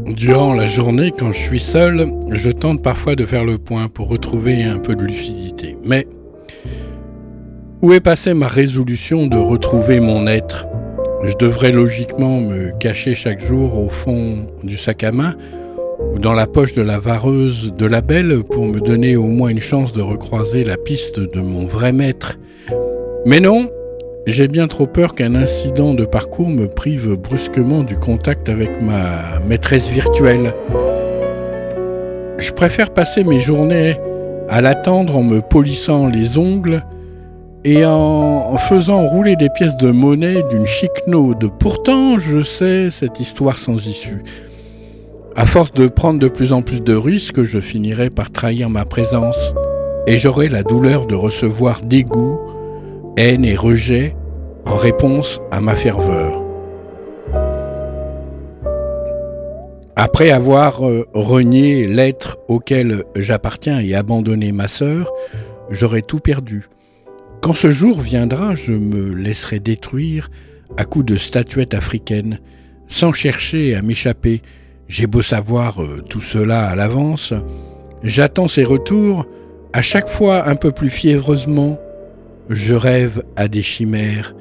Durant 0.08 0.54
la 0.54 0.68
journée, 0.68 1.12
quand 1.18 1.32
je 1.32 1.40
suis 1.40 1.60
seul, 1.60 2.12
je 2.32 2.52
tente 2.52 2.84
parfois 2.84 3.16
de 3.16 3.26
faire 3.26 3.44
le 3.44 3.58
point 3.58 3.88
pour 3.88 4.08
retrouver 4.08 4.64
un 4.64 4.78
peu 4.78 4.96
de 4.96 5.04
lucidité. 5.04 5.76
Mais 5.84 6.08
où 7.82 7.92
est 7.92 8.02
passée 8.02 8.36
ma 8.36 8.48
résolution 8.48 9.26
de 9.26 9.38
retrouver 9.38 10.00
mon 10.00 10.28
être? 10.28 10.68
Je 11.24 11.36
devrais 11.38 11.72
logiquement 11.72 12.40
me 12.40 12.72
cacher 12.80 13.16
chaque 13.16 13.44
jour 13.44 13.80
au 13.80 13.90
fond 13.90 14.48
du 14.64 14.78
sac 14.78 15.04
à 15.04 15.12
main 15.12 15.36
ou 16.14 16.20
dans 16.20 16.34
la 16.34 16.46
poche 16.46 16.76
de 16.76 16.84
la 16.84 17.00
vareuse 17.00 17.74
de 17.76 17.86
la 17.88 18.02
belle 18.02 18.44
pour 18.44 18.66
me 18.66 18.80
donner 18.80 19.16
au 19.16 19.26
moins 19.26 19.50
une 19.50 19.60
chance 19.60 19.92
de 19.92 20.02
recroiser 20.02 20.64
la 20.64 20.78
piste 20.78 21.20
de 21.20 21.42
mon 21.42 21.66
vrai 21.66 21.92
maître. 21.92 22.38
Mais 23.26 23.40
non, 23.40 23.70
j'ai 24.26 24.48
bien 24.48 24.68
trop 24.68 24.88
peur 24.88 25.14
qu'un 25.14 25.36
incident 25.36 25.94
de 25.94 26.04
parcours 26.04 26.50
me 26.50 26.68
prive 26.68 27.16
brusquement 27.16 27.84
du 27.84 27.96
contact 27.96 28.50
avec 28.50 28.82
ma 28.82 29.40
maîtresse 29.48 29.88
virtuelle. 29.90 30.54
Je 32.40 32.52
préfère 32.52 32.90
passer 32.90 33.24
mes 33.24 33.40
journées 33.40 33.98
à 34.50 34.62
l'attendre 34.62 35.16
en 35.16 35.24
me 35.24 35.42
polissant 35.42 36.08
les 36.08 36.40
ongles 36.40 36.84
et 37.64 37.86
en 37.86 38.58
faisant 38.58 39.08
rouler 39.08 39.36
des 39.36 39.50
pièces 39.50 39.78
de 39.78 39.92
monnaie 39.92 40.44
d'une 40.50 40.66
chic 40.66 40.92
node. 41.08 41.52
Pourtant, 41.60 42.18
je 42.18 42.42
sais 42.42 42.90
cette 42.90 43.20
histoire 43.20 43.58
sans 43.58 43.88
issue. 43.88 44.24
À 45.36 45.46
force 45.46 45.72
de 45.74 45.88
prendre 45.88 46.20
de 46.20 46.28
plus 46.28 46.52
en 46.52 46.62
plus 46.62 46.82
de 46.82 46.96
risques, 46.96 47.44
je 47.44 47.60
finirai 47.60 48.10
par 48.10 48.32
trahir 48.32 48.70
ma 48.70 48.86
présence 48.86 49.38
et 50.08 50.18
j'aurai 50.18 50.50
la 50.50 50.64
douleur 50.64 51.06
de 51.06 51.16
recevoir 51.16 51.82
dégoût 51.84 52.40
haine 53.18 53.46
et 53.46 53.56
rejet 53.56 54.16
en 54.66 54.76
réponse 54.76 55.40
à 55.52 55.62
ma 55.62 55.74
ferveur. 55.74 56.42
Après 59.96 60.32
avoir 60.32 60.86
euh, 60.86 61.08
renié 61.14 61.88
l'être 61.88 62.38
auquel 62.50 63.06
j'appartiens 63.16 63.80
et 63.80 63.96
abandonné 63.96 64.52
ma 64.52 64.68
sœur, 64.68 65.12
j'aurai 65.70 66.02
tout 66.02 66.20
perdu. 66.20 66.68
Quand 67.42 67.54
ce 67.54 67.72
jour 67.72 68.02
viendra, 68.02 68.56
je 68.56 68.74
me 68.74 69.14
laisserai 69.14 69.60
détruire 69.60 70.30
à 70.76 70.84
coups 70.84 71.06
de 71.06 71.16
statuettes 71.16 71.74
africaines, 71.74 72.40
sans 72.88 73.14
chercher 73.14 73.76
à 73.76 73.82
m'échapper. 73.82 74.42
J'ai 74.90 75.08
beau 75.08 75.22
savoir 75.22 75.82
euh, 75.82 76.04
tout 76.10 76.22
cela 76.22 76.68
à 76.68 76.76
l'avance, 76.76 77.34
j'attends 78.04 78.50
ces 78.50 78.66
retours, 78.66 79.26
à 79.72 79.82
chaque 79.82 80.10
fois 80.10 80.50
un 80.50 80.56
peu 80.56 80.72
plus 80.72 80.90
fiévreusement, 80.90 81.80
je 82.50 82.76
rêve 82.76 83.24
à 83.36 83.48
des 83.48 83.62
chimères. 83.62 84.36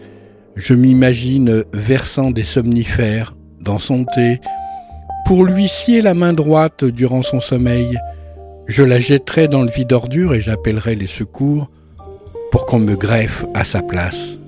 Je 0.57 0.75
m'imagine 0.75 1.65
versant 1.73 2.31
des 2.31 2.45
somnifères 2.45 3.35
dans 3.61 3.79
son 3.79 4.05
thé. 4.05 4.41
Pour 5.27 5.45
lui 5.45 5.69
scier 5.69 6.03
la 6.03 6.15
main 6.15 6.33
droite 6.33 6.85
durant 6.85 7.23
son 7.23 7.41
sommeil, 7.41 7.99
je 8.67 8.83
la 8.83 8.99
jetterai 8.99 9.49
dans 9.49 9.63
le 9.63 9.71
vide 9.71 9.93
ordure 9.93 10.35
et 10.35 10.41
j'appellerai 10.41 10.95
les 10.95 11.07
secours 11.07 11.71
pour 12.51 12.67
qu'on 12.67 12.79
me 12.79 12.95
greffe 12.95 13.45
à 13.55 13.65
sa 13.65 13.83
place. 13.83 14.39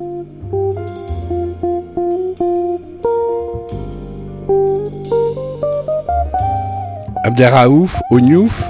Abderraouf, 7.25 8.01
au 8.11 8.21
Niouf, 8.21 8.63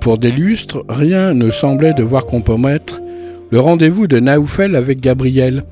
pour 0.00 0.18
des 0.18 0.32
lustres, 0.32 0.84
rien 0.88 1.32
ne 1.32 1.50
semblait 1.50 1.94
devoir 1.94 2.26
compromettre 2.26 2.97
le 3.50 3.60
rendez-vous 3.60 4.06
de 4.06 4.18
Naoufel 4.18 4.76
avec 4.76 5.00
Gabriel. 5.00 5.62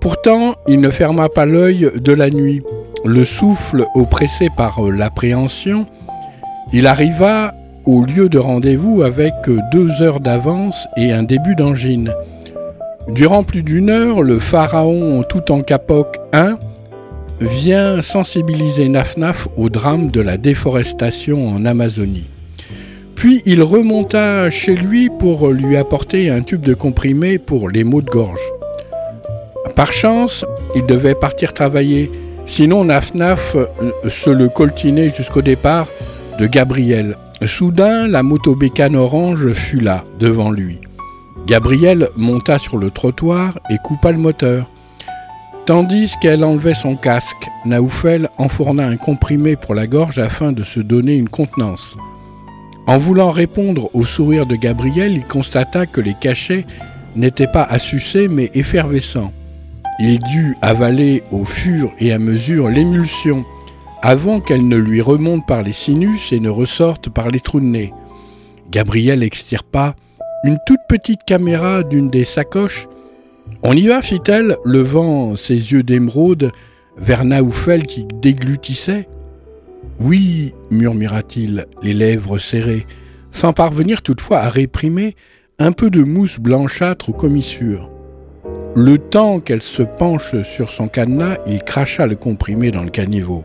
Pourtant, 0.00 0.54
il 0.68 0.80
ne 0.80 0.90
ferma 0.90 1.28
pas 1.28 1.46
l'œil 1.46 1.90
de 1.94 2.12
la 2.12 2.30
nuit. 2.30 2.62
Le 3.04 3.24
souffle 3.24 3.86
oppressé 3.94 4.48
par 4.56 4.82
l'appréhension, 4.82 5.86
il 6.72 6.86
arriva 6.86 7.54
au 7.86 8.04
lieu 8.04 8.28
de 8.28 8.38
rendez-vous 8.38 9.02
avec 9.02 9.32
deux 9.72 10.02
heures 10.02 10.20
d'avance 10.20 10.86
et 10.96 11.12
un 11.12 11.22
début 11.22 11.54
d'angine. 11.54 12.12
Durant 13.08 13.42
plus 13.42 13.62
d'une 13.62 13.90
heure, 13.90 14.22
le 14.22 14.38
pharaon 14.38 15.24
tout 15.28 15.50
en 15.50 15.62
capoque 15.62 16.18
1 16.32 16.58
vient 17.40 18.02
sensibiliser 18.02 18.88
Nafnaf 18.88 19.48
au 19.56 19.70
drame 19.70 20.10
de 20.10 20.20
la 20.20 20.36
déforestation 20.36 21.48
en 21.48 21.64
Amazonie. 21.64 22.29
Puis 23.20 23.42
il 23.44 23.62
remonta 23.62 24.48
chez 24.48 24.74
lui 24.74 25.10
pour 25.10 25.50
lui 25.50 25.76
apporter 25.76 26.30
un 26.30 26.40
tube 26.40 26.62
de 26.62 26.72
comprimé 26.72 27.38
pour 27.38 27.68
les 27.68 27.84
maux 27.84 28.00
de 28.00 28.08
gorge. 28.08 28.40
Par 29.76 29.92
chance, 29.92 30.46
il 30.74 30.86
devait 30.86 31.14
partir 31.14 31.52
travailler, 31.52 32.10
sinon 32.46 32.82
Naf-Naf 32.82 33.56
euh, 33.56 33.66
se 34.08 34.30
le 34.30 34.48
coltinait 34.48 35.12
jusqu'au 35.14 35.42
départ 35.42 35.86
de 36.38 36.46
Gabriel. 36.46 37.18
Soudain, 37.44 38.08
la 38.08 38.22
moto 38.22 38.54
bécane 38.54 38.96
orange 38.96 39.52
fut 39.52 39.80
là, 39.80 40.02
devant 40.18 40.50
lui. 40.50 40.78
Gabriel 41.46 42.08
monta 42.16 42.58
sur 42.58 42.78
le 42.78 42.90
trottoir 42.90 43.58
et 43.68 43.76
coupa 43.84 44.12
le 44.12 44.18
moteur. 44.18 44.64
Tandis 45.66 46.14
qu'elle 46.22 46.42
enlevait 46.42 46.72
son 46.72 46.96
casque, 46.96 47.50
Naoufel 47.66 48.30
enfourna 48.38 48.86
un 48.86 48.96
comprimé 48.96 49.56
pour 49.56 49.74
la 49.74 49.86
gorge 49.86 50.18
afin 50.18 50.52
de 50.52 50.64
se 50.64 50.80
donner 50.80 51.16
une 51.16 51.28
contenance. 51.28 51.94
En 52.86 52.98
voulant 52.98 53.30
répondre 53.30 53.90
au 53.94 54.04
sourire 54.04 54.46
de 54.46 54.56
Gabriel, 54.56 55.12
il 55.12 55.24
constata 55.24 55.86
que 55.86 56.00
les 56.00 56.14
cachets 56.20 56.66
n'étaient 57.16 57.46
pas 57.46 57.62
assucés 57.62 58.28
mais 58.28 58.50
effervescents. 58.54 59.32
Il 59.98 60.18
dut 60.20 60.56
avaler 60.62 61.22
au 61.30 61.44
fur 61.44 61.92
et 61.98 62.12
à 62.12 62.18
mesure 62.18 62.68
l'émulsion 62.68 63.44
avant 64.02 64.40
qu'elle 64.40 64.66
ne 64.66 64.76
lui 64.76 65.02
remonte 65.02 65.46
par 65.46 65.62
les 65.62 65.72
sinus 65.72 66.32
et 66.32 66.40
ne 66.40 66.48
ressorte 66.48 67.10
par 67.10 67.28
les 67.28 67.40
trous 67.40 67.60
de 67.60 67.66
nez. 67.66 67.92
Gabriel 68.70 69.22
extirpa 69.22 69.94
une 70.44 70.58
toute 70.66 70.80
petite 70.88 71.24
caméra 71.26 71.82
d'une 71.82 72.08
des 72.08 72.24
sacoches. 72.24 72.88
On 73.62 73.76
y 73.76 73.88
va, 73.88 74.00
fit-elle, 74.00 74.56
levant 74.64 75.36
ses 75.36 75.72
yeux 75.72 75.82
d'émeraude 75.82 76.52
vers 76.96 77.24
Naoufel 77.24 77.86
qui 77.86 78.06
déglutissait. 78.22 79.06
Oui, 80.00 80.54
murmura-t-il, 80.70 81.66
les 81.82 81.92
lèvres 81.92 82.38
serrées, 82.38 82.86
sans 83.32 83.52
parvenir 83.52 84.00
toutefois 84.00 84.38
à 84.38 84.48
réprimer 84.48 85.14
un 85.58 85.72
peu 85.72 85.90
de 85.90 86.02
mousse 86.02 86.40
blanchâtre 86.40 87.10
aux 87.10 87.14
commissures. 87.14 87.90
Le 88.74 88.96
temps 88.96 89.40
qu'elle 89.40 89.62
se 89.62 89.82
penche 89.82 90.40
sur 90.42 90.72
son 90.72 90.88
cadenas, 90.88 91.36
il 91.46 91.62
cracha 91.62 92.06
le 92.06 92.16
comprimé 92.16 92.70
dans 92.70 92.82
le 92.82 92.90
caniveau. 92.90 93.44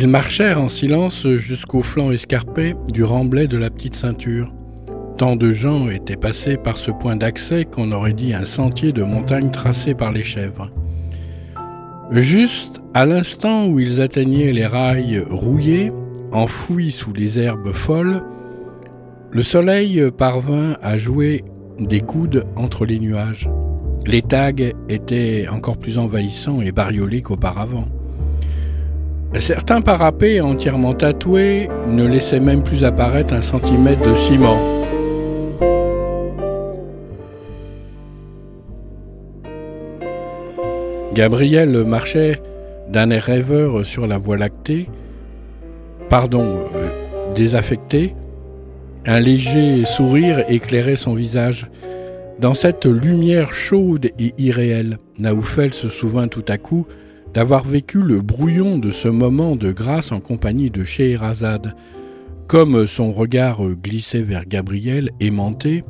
Ils 0.00 0.06
marchèrent 0.06 0.60
en 0.60 0.68
silence 0.68 1.26
jusqu'au 1.26 1.82
flanc 1.82 2.12
escarpé 2.12 2.76
du 2.92 3.02
remblai 3.02 3.48
de 3.48 3.58
la 3.58 3.68
petite 3.68 3.96
ceinture. 3.96 4.52
Tant 5.16 5.34
de 5.34 5.52
gens 5.52 5.90
étaient 5.90 6.16
passés 6.16 6.56
par 6.56 6.76
ce 6.76 6.92
point 6.92 7.16
d'accès 7.16 7.64
qu'on 7.64 7.90
aurait 7.90 8.12
dit 8.12 8.32
un 8.32 8.44
sentier 8.44 8.92
de 8.92 9.02
montagne 9.02 9.50
tracé 9.50 9.94
par 9.94 10.12
les 10.12 10.22
chèvres. 10.22 10.70
Juste 12.12 12.80
à 12.94 13.06
l'instant 13.06 13.66
où 13.66 13.80
ils 13.80 14.00
atteignaient 14.00 14.52
les 14.52 14.66
rails 14.66 15.18
rouillés, 15.28 15.90
enfouis 16.30 16.92
sous 16.92 17.12
les 17.12 17.40
herbes 17.40 17.72
folles, 17.72 18.22
le 19.32 19.42
soleil 19.42 20.12
parvint 20.16 20.76
à 20.80 20.96
jouer 20.96 21.44
des 21.80 22.02
coudes 22.02 22.46
entre 22.54 22.86
les 22.86 23.00
nuages. 23.00 23.50
Les 24.06 24.22
tags 24.22 24.52
étaient 24.88 25.48
encore 25.50 25.76
plus 25.76 25.98
envahissants 25.98 26.60
et 26.60 26.70
bariolés 26.70 27.22
qu'auparavant. 27.22 27.88
Certains 29.34 29.82
parapets 29.82 30.40
entièrement 30.40 30.94
tatoués 30.94 31.68
ne 31.86 32.06
laissaient 32.06 32.40
même 32.40 32.62
plus 32.62 32.84
apparaître 32.84 33.34
un 33.34 33.42
centimètre 33.42 34.02
de 34.02 34.16
ciment. 34.16 34.56
Gabriel 41.12 41.84
marchait 41.84 42.40
d'un 42.88 43.10
air 43.10 43.24
rêveur 43.24 43.84
sur 43.84 44.06
la 44.06 44.18
voie 44.18 44.38
lactée, 44.38 44.88
pardon, 46.08 46.60
euh, 46.74 47.34
désaffecté. 47.34 48.14
Un 49.04 49.20
léger 49.20 49.84
sourire 49.84 50.44
éclairait 50.48 50.96
son 50.96 51.14
visage. 51.14 51.66
Dans 52.38 52.54
cette 52.54 52.86
lumière 52.86 53.52
chaude 53.52 54.06
et 54.18 54.32
irréelle, 54.38 54.98
Naoufel 55.18 55.74
se 55.74 55.88
souvint 55.88 56.28
tout 56.28 56.44
à 56.48 56.56
coup 56.56 56.86
d'avoir 57.34 57.64
vécu 57.64 58.00
le 58.02 58.20
brouillon 58.20 58.78
de 58.78 58.90
ce 58.90 59.08
moment 59.08 59.56
de 59.56 59.72
grâce 59.72 60.12
en 60.12 60.20
compagnie 60.20 60.70
de 60.70 60.84
Scheherazade. 60.84 61.74
Comme 62.46 62.86
son 62.86 63.12
regard 63.12 63.62
glissait 63.82 64.22
vers 64.22 64.46
Gabriel, 64.46 65.10
aimanté, 65.20 65.84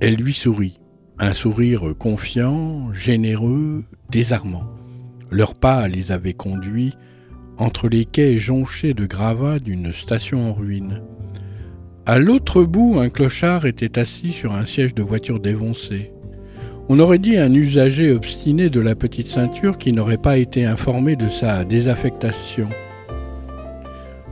elle 0.00 0.14
lui 0.14 0.32
sourit, 0.32 0.80
un 1.18 1.32
sourire 1.32 1.94
confiant, 1.98 2.92
généreux, 2.92 3.84
désarmant. 4.10 4.64
Leurs 5.30 5.54
pas 5.54 5.88
les 5.88 6.12
avaient 6.12 6.34
conduits 6.34 6.94
entre 7.58 7.88
les 7.88 8.06
quais 8.06 8.38
jonchés 8.38 8.94
de 8.94 9.04
gravats 9.04 9.58
d'une 9.58 9.92
station 9.92 10.48
en 10.48 10.54
ruine. 10.54 11.02
À 12.06 12.18
l'autre 12.18 12.64
bout, 12.64 12.98
un 12.98 13.10
clochard 13.10 13.66
était 13.66 13.98
assis 13.98 14.32
sur 14.32 14.54
un 14.54 14.64
siège 14.64 14.94
de 14.94 15.02
voiture 15.02 15.38
défoncé. 15.38 16.12
On 16.92 16.98
aurait 16.98 17.20
dit 17.20 17.38
un 17.38 17.54
usager 17.54 18.10
obstiné 18.10 18.68
de 18.68 18.80
la 18.80 18.96
petite 18.96 19.28
ceinture 19.28 19.78
qui 19.78 19.92
n'aurait 19.92 20.16
pas 20.16 20.38
été 20.38 20.66
informé 20.66 21.14
de 21.14 21.28
sa 21.28 21.62
désaffectation. 21.62 22.66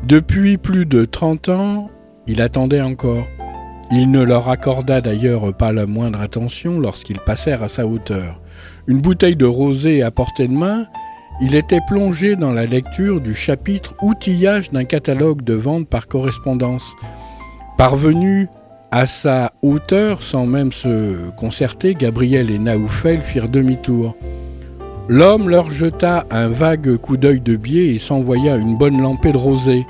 Depuis 0.02 0.58
plus 0.58 0.84
de 0.84 1.04
trente 1.04 1.48
ans, 1.50 1.88
il 2.26 2.42
attendait 2.42 2.80
encore. 2.80 3.28
Il 3.92 4.10
ne 4.10 4.24
leur 4.24 4.48
accorda 4.48 5.00
d'ailleurs 5.00 5.56
pas 5.56 5.70
la 5.70 5.86
moindre 5.86 6.20
attention 6.20 6.80
lorsqu'ils 6.80 7.20
passèrent 7.20 7.62
à 7.62 7.68
sa 7.68 7.86
hauteur. 7.86 8.40
Une 8.88 9.00
bouteille 9.00 9.36
de 9.36 9.46
rosée 9.46 10.02
à 10.02 10.10
portée 10.10 10.48
de 10.48 10.52
main, 10.52 10.86
il 11.40 11.54
était 11.54 11.78
plongé 11.86 12.34
dans 12.34 12.50
la 12.50 12.66
lecture 12.66 13.20
du 13.20 13.36
chapitre 13.36 13.94
Outillage 14.02 14.72
d'un 14.72 14.84
catalogue 14.84 15.44
de 15.44 15.54
vente 15.54 15.88
par 15.88 16.08
correspondance. 16.08 16.82
Parvenu 17.76 18.48
à 18.90 19.06
sa 19.06 19.52
hauteur, 19.62 20.22
sans 20.22 20.46
même 20.46 20.72
se 20.72 21.30
concerter, 21.36 21.94
Gabriel 21.94 22.50
et 22.50 22.58
Naoufel 22.58 23.22
firent 23.22 23.48
demi-tour. 23.48 24.16
L'homme 25.08 25.48
leur 25.48 25.70
jeta 25.70 26.26
un 26.30 26.48
vague 26.48 26.96
coup 26.96 27.16
d'œil 27.16 27.40
de 27.40 27.56
biais 27.56 27.94
et 27.94 27.98
s'envoya 27.98 28.56
une 28.56 28.76
bonne 28.76 29.00
lampée 29.00 29.32
de 29.32 29.38
rosée, 29.38 29.86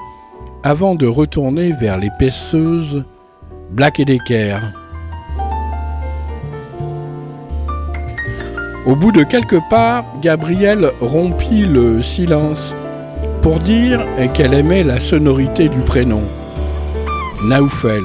avant 0.62 0.94
de 0.94 1.06
retourner 1.06 1.72
vers 1.72 1.98
l'épaisseuse 1.98 3.04
Black 3.70 4.00
et 4.00 4.04
Decker. 4.04 4.58
Au 8.86 8.96
bout 8.96 9.12
de 9.12 9.22
quelques 9.22 9.60
pas, 9.68 10.04
Gabriel 10.22 10.90
rompit 11.00 11.66
le 11.66 12.02
silence 12.02 12.74
pour 13.42 13.60
dire 13.60 14.04
qu'elle 14.34 14.54
aimait 14.54 14.82
la 14.82 14.98
sonorité 14.98 15.68
du 15.68 15.80
prénom. 15.80 16.22
Naoufel. 17.44 18.02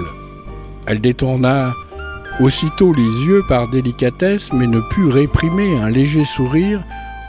Elle 0.87 1.01
détourna 1.01 1.73
aussitôt 2.39 2.93
les 2.93 3.25
yeux 3.25 3.43
par 3.47 3.69
délicatesse, 3.69 4.51
mais 4.53 4.67
ne 4.67 4.79
put 4.79 5.07
réprimer 5.07 5.77
un 5.77 5.89
léger 5.89 6.25
sourire 6.25 6.83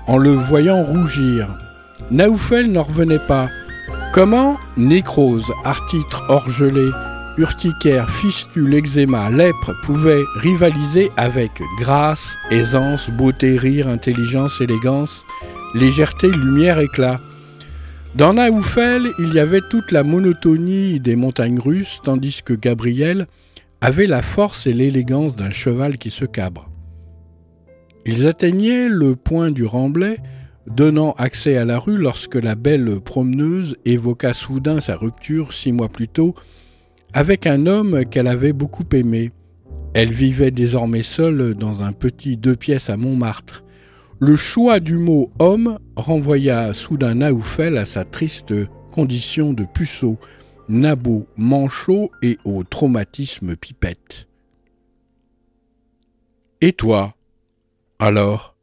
en 0.06 0.16
le 0.16 0.32
voyant 0.32 0.82
rougir. 0.82 1.48
Naoufel 2.10 2.70
n'en 2.70 2.82
revenait 2.82 3.18
pas. 3.28 3.48
Comment 4.12 4.58
nécrose, 4.76 5.46
artitre 5.64 6.24
orgelé, 6.28 6.88
urticaire, 7.36 8.10
fistule, 8.10 8.74
eczéma, 8.74 9.30
lèpre 9.30 9.72
pouvaient 9.84 10.22
rivaliser 10.36 11.10
avec 11.16 11.50
grâce, 11.80 12.36
aisance, 12.50 13.10
beauté, 13.10 13.58
rire, 13.58 13.88
intelligence, 13.88 14.60
élégance, 14.60 15.24
légèreté, 15.74 16.30
lumière, 16.30 16.78
éclat 16.78 17.18
dans 18.14 18.34
Naoufel, 18.34 19.10
il 19.18 19.34
y 19.34 19.40
avait 19.40 19.60
toute 19.60 19.90
la 19.90 20.04
monotonie 20.04 21.00
des 21.00 21.16
montagnes 21.16 21.58
russes, 21.58 21.98
tandis 22.04 22.42
que 22.44 22.54
Gabriel 22.54 23.26
avait 23.84 24.06
la 24.06 24.22
force 24.22 24.66
et 24.66 24.72
l'élégance 24.72 25.36
d'un 25.36 25.50
cheval 25.50 25.98
qui 25.98 26.08
se 26.08 26.24
cabre. 26.24 26.70
Ils 28.06 28.26
atteignaient 28.26 28.88
le 28.88 29.14
point 29.14 29.50
du 29.50 29.66
remblai, 29.66 30.20
donnant 30.66 31.12
accès 31.18 31.58
à 31.58 31.66
la 31.66 31.78
rue 31.78 31.98
lorsque 31.98 32.36
la 32.36 32.54
belle 32.54 32.98
promeneuse 33.00 33.76
évoqua 33.84 34.32
soudain 34.32 34.80
sa 34.80 34.96
rupture 34.96 35.52
six 35.52 35.70
mois 35.70 35.90
plus 35.90 36.08
tôt 36.08 36.34
avec 37.12 37.46
un 37.46 37.66
homme 37.66 38.06
qu'elle 38.06 38.26
avait 38.26 38.54
beaucoup 38.54 38.86
aimé. 38.94 39.32
Elle 39.92 40.14
vivait 40.14 40.50
désormais 40.50 41.02
seule 41.02 41.52
dans 41.52 41.82
un 41.82 41.92
petit 41.92 42.38
deux 42.38 42.56
pièces 42.56 42.88
à 42.88 42.96
Montmartre. 42.96 43.64
Le 44.18 44.36
choix 44.36 44.80
du 44.80 44.96
mot 44.96 45.30
homme 45.38 45.78
renvoya 45.94 46.72
soudain 46.72 47.16
Naoufel 47.16 47.76
à 47.76 47.84
sa 47.84 48.06
triste 48.06 48.54
condition 48.92 49.52
de 49.52 49.64
puceau, 49.64 50.18
nabot, 50.68 51.26
manchot 51.36 52.10
et 52.22 52.38
au 52.44 52.64
traumatisme 52.64 53.56
pipette. 53.56 54.26
Et 56.60 56.72
toi 56.72 57.14
Alors? 57.98 58.54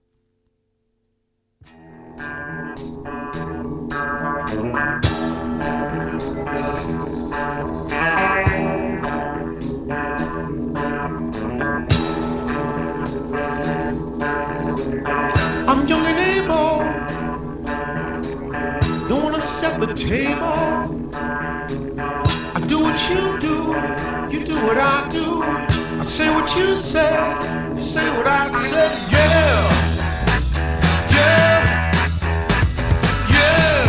Don't 19.07 19.23
the. 19.95 20.80
You 24.32 24.43
do 24.45 24.55
what 24.65 24.77
I 24.77 25.09
do. 25.09 25.43
I 25.43 26.03
say 26.03 26.29
what 26.34 26.55
you 26.55 26.75
say, 26.75 27.11
you 27.75 27.84
say 27.84 28.09
what 28.17 28.27
I 28.27 28.49
say, 28.51 28.89
yeah. 29.11 29.91
Et 33.34 33.80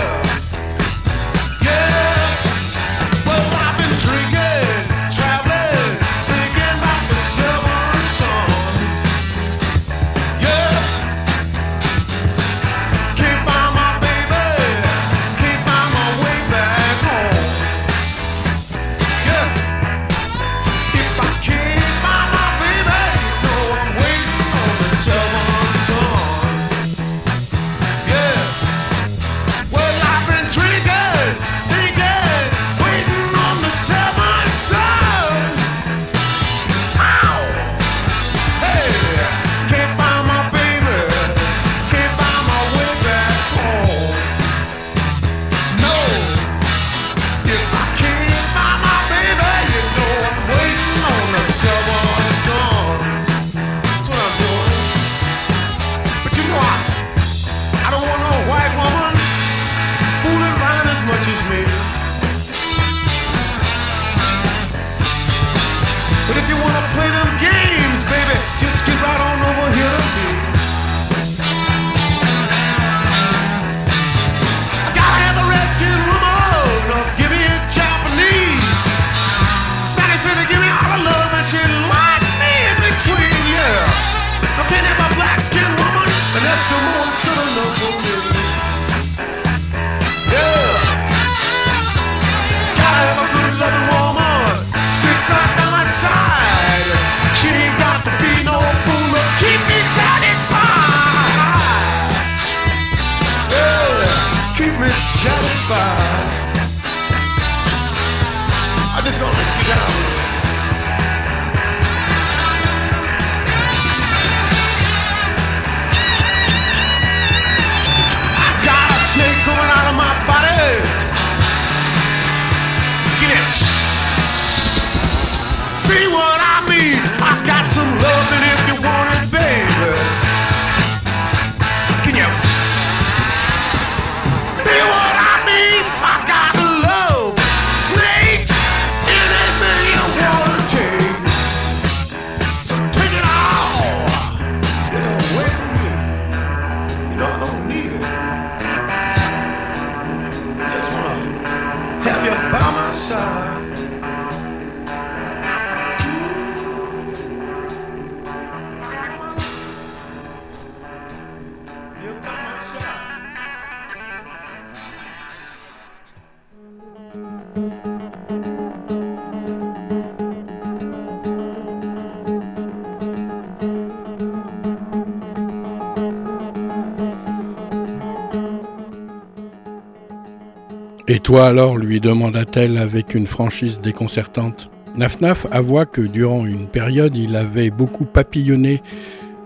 toi 181.23 181.47
alors 181.47 181.77
lui 181.77 182.01
demanda-t-elle 182.01 182.79
avec 182.79 183.15
une 183.15 183.29
franchise 183.29 183.81
déconcertante. 183.81 184.71
Nafnaf 184.97 185.47
avoua 185.53 185.87
que 185.87 186.01
durant 186.01 186.45
une 186.45 186.67
période 186.67 187.17
il 187.17 187.37
avait 187.37 187.71
beaucoup 187.71 188.05
papillonné, 188.05 188.83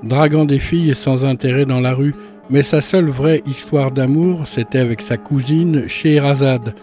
draguant 0.03 0.47
des 0.47 0.59
filles 0.59 0.95
sans 0.95 1.27
intérêt 1.27 1.67
dans 1.67 1.81
la 1.81 1.95
rue, 1.95 2.15
mais 2.49 2.63
sa 2.63 2.81
seule 2.81 3.11
vraie 3.11 3.43
histoire 3.47 3.91
d'amour, 3.91 4.47
c'était 4.47 4.79
avec 4.79 5.03
sa 5.03 5.19
cousine 5.19 5.87
Scheherazade. 5.87 6.75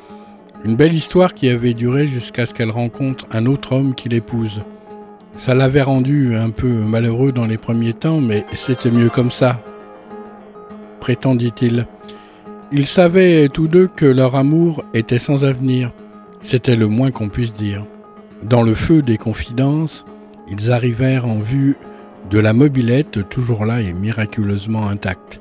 Une 0.64 0.76
belle 0.76 0.94
histoire 0.94 1.34
qui 1.34 1.50
avait 1.50 1.74
duré 1.74 2.08
jusqu'à 2.08 2.46
ce 2.46 2.54
qu'elle 2.54 2.72
rencontre 2.72 3.26
un 3.32 3.48
autre 3.48 3.74
homme 3.74 3.96
qui 3.96 4.10
l'épouse. 4.10 4.62
Ça 5.36 5.56
l'avait 5.56 5.82
rendu 5.82 6.36
un 6.36 6.52
peu 6.52 6.68
malheureux 6.68 7.32
dans 7.32 7.46
les 7.46 7.58
premiers 7.58 7.94
temps, 7.94 8.22
mais 8.22 8.46
c'était 8.54 8.92
mieux 8.92 9.10
comme 9.10 9.32
ça, 9.32 9.60
prétendit-il. 11.00 11.88
Ils 12.76 12.88
savaient 12.88 13.50
tous 13.50 13.68
deux 13.68 13.86
que 13.88 14.08
leur 14.08 14.34
amour 14.34 14.84
était 14.96 15.20
sans 15.20 15.46
avenir. 15.46 15.92
C'était 16.42 16.76
le 16.76 16.88
moins 16.88 17.12
qu'on 17.12 17.30
puisse 17.30 17.54
dire. 17.54 17.86
Dans 18.42 18.64
le 18.64 18.74
feu 18.74 19.04
des 19.04 19.18
confidences, 19.18 20.06
ils 20.50 20.72
arrivèrent 20.72 21.28
en 21.28 21.38
vue 21.38 21.78
de 22.32 22.40
la 22.40 22.52
mobilette 22.52 23.30
toujours 23.30 23.68
là 23.68 23.82
et 23.82 23.94
miraculeusement 23.94 24.90
intacte. 24.90 25.40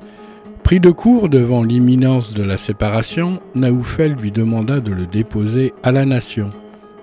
Pris 0.61 0.79
de 0.79 0.91
court 0.91 1.27
devant 1.27 1.63
l'imminence 1.63 2.35
de 2.35 2.43
la 2.43 2.57
séparation, 2.57 3.41
Naoufel 3.55 4.13
lui 4.13 4.31
demanda 4.31 4.79
de 4.79 4.91
le 4.91 5.07
déposer 5.07 5.73
à 5.81 5.91
la 5.91 6.05
nation. 6.05 6.51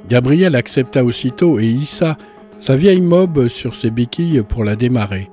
Gabriel 0.08 0.54
accepta 0.54 1.04
aussitôt 1.04 1.58
et 1.58 1.66
hissa 1.66 2.16
sa 2.60 2.76
vieille 2.76 3.00
mob 3.00 3.48
sur 3.48 3.74
ses 3.74 3.90
béquilles 3.90 4.44
pour 4.48 4.62
la 4.62 4.76
démarrer. 4.76 5.28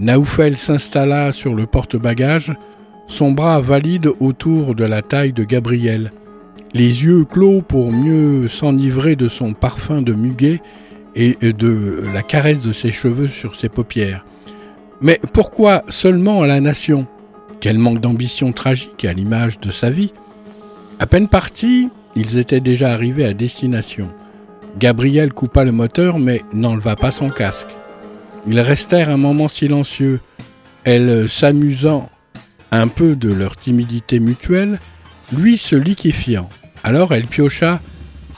Naoufel 0.00 0.56
s'installa 0.56 1.30
sur 1.30 1.54
le 1.54 1.66
porte-bagages, 1.66 2.52
son 3.08 3.32
bras 3.32 3.60
valide 3.60 4.10
autour 4.20 4.74
de 4.74 4.84
la 4.84 5.02
taille 5.02 5.32
de 5.32 5.44
Gabriel, 5.44 6.12
les 6.74 7.04
yeux 7.04 7.24
clos 7.24 7.62
pour 7.62 7.92
mieux 7.92 8.48
s'enivrer 8.48 9.16
de 9.16 9.28
son 9.28 9.52
parfum 9.52 10.02
de 10.02 10.12
muguet 10.12 10.60
et 11.14 11.36
de 11.40 12.02
la 12.12 12.22
caresse 12.22 12.60
de 12.60 12.72
ses 12.72 12.90
cheveux 12.90 13.28
sur 13.28 13.54
ses 13.54 13.70
paupières. 13.70 14.24
Mais 15.00 15.20
pourquoi 15.32 15.82
seulement 15.88 16.42
à 16.42 16.46
la 16.46 16.60
nation? 16.60 17.06
Quel 17.60 17.78
manque 17.78 18.00
d'ambition 18.00 18.52
tragique 18.52 19.04
à 19.04 19.12
l'image 19.12 19.58
de 19.60 19.70
sa 19.70 19.88
vie 19.88 20.12
À 21.00 21.06
peine 21.06 21.28
partis, 21.28 21.88
ils 22.16 22.38
étaient 22.38 22.60
déjà 22.60 22.92
arrivés 22.92 23.24
à 23.24 23.32
destination. 23.32 24.08
Gabriel 24.78 25.32
coupa 25.32 25.64
le 25.64 25.72
moteur 25.72 26.18
mais 26.18 26.42
n'enleva 26.52 26.96
pas 26.96 27.10
son 27.10 27.30
casque. 27.30 27.68
Ils 28.46 28.60
restèrent 28.60 29.08
un 29.08 29.16
moment 29.16 29.48
silencieux, 29.48 30.20
elle 30.84 31.28
s'amusant 31.28 32.10
un 32.76 32.88
peu 32.88 33.16
de 33.16 33.32
leur 33.32 33.56
timidité 33.56 34.20
mutuelle, 34.20 34.78
lui 35.36 35.58
se 35.58 35.76
liquéfiant. 35.76 36.48
Alors 36.84 37.12
elle 37.12 37.26
piocha 37.26 37.80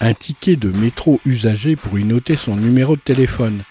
un 0.00 0.14
ticket 0.14 0.56
de 0.56 0.68
métro 0.68 1.20
usagé 1.26 1.76
pour 1.76 1.98
y 1.98 2.04
noter 2.04 2.36
son 2.36 2.56
numéro 2.56 2.96
de 2.96 3.00
téléphone. 3.00 3.62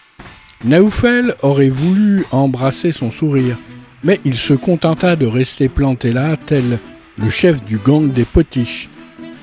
Naoufel 0.66 1.36
aurait 1.42 1.70
voulu 1.70 2.24
embrasser 2.32 2.92
son 2.92 3.12
sourire, 3.12 3.58
mais 4.04 4.20
il 4.26 4.36
se 4.36 4.54
contenta 4.54 5.16
de 5.16 5.26
rester 5.26 5.70
planté 5.70 6.12
là, 6.12 6.36
tel 6.38 6.80
le 7.18 7.30
chef 7.30 7.64
du 7.64 7.78
gang 7.78 8.12
des 8.12 8.26
potiches. 8.26 8.90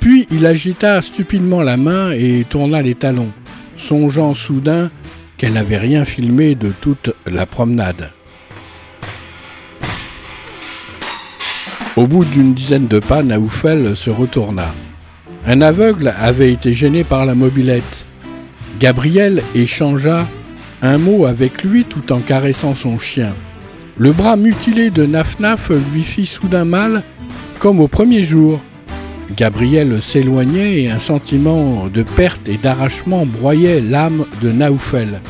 Puis 0.01 0.27
il 0.31 0.45
agita 0.45 1.01
stupidement 1.03 1.63
la 1.63 1.77
main 1.77 2.11
et 2.11 2.45
tourna 2.49 2.83
les 2.83 2.95
talons, 2.95 3.33
songeant 3.77 4.35
soudain 4.35 4.91
qu'elle 5.37 5.55
n'avait 5.55 5.79
rien 5.79 6.05
filmé 6.05 6.55
de 6.55 6.73
toute 6.81 7.15
la 7.27 7.47
promenade. 7.47 8.11
Au 11.97 12.09
bout 12.09 12.25
d'une 12.25 12.55
dizaine 12.55 12.89
de 12.89 12.99
pas, 12.99 13.23
Naoufel 13.23 13.95
se 13.95 14.11
retourna. 14.11 14.75
Un 15.47 15.61
aveugle 15.61 16.13
avait 16.19 16.53
été 16.53 16.75
gêné 16.75 17.05
par 17.05 17.25
la 17.25 17.37
mobilette. 17.37 18.05
Gabriel 18.81 19.43
échangea 19.55 20.27
un 20.83 20.99
mot 20.99 21.25
avec 21.25 21.63
lui 21.63 21.85
tout 21.85 22.13
en 22.13 22.19
caressant 22.19 22.75
son 22.75 22.99
chien. 22.99 23.33
Le 23.97 24.11
bras 24.11 24.37
mutilé 24.37 24.91
de 24.91 25.07
Nafnaf 25.07 25.71
lui 25.93 26.03
fit 26.03 26.27
soudain 26.27 26.65
mal, 26.65 27.05
comme 27.61 27.79
au 27.79 27.87
premier 27.87 28.25
jour. 28.25 28.61
Gabriel 29.37 30.03
s'éloignait 30.03 30.83
et 30.83 30.91
un 30.91 30.99
sentiment 30.99 31.87
de 31.87 32.03
perte 32.03 32.49
et 32.49 32.57
d'arrachement 32.57 33.25
broyait 33.25 33.81
l'âme 33.81 34.27
de 34.43 34.51
Naoufel. 34.51 35.21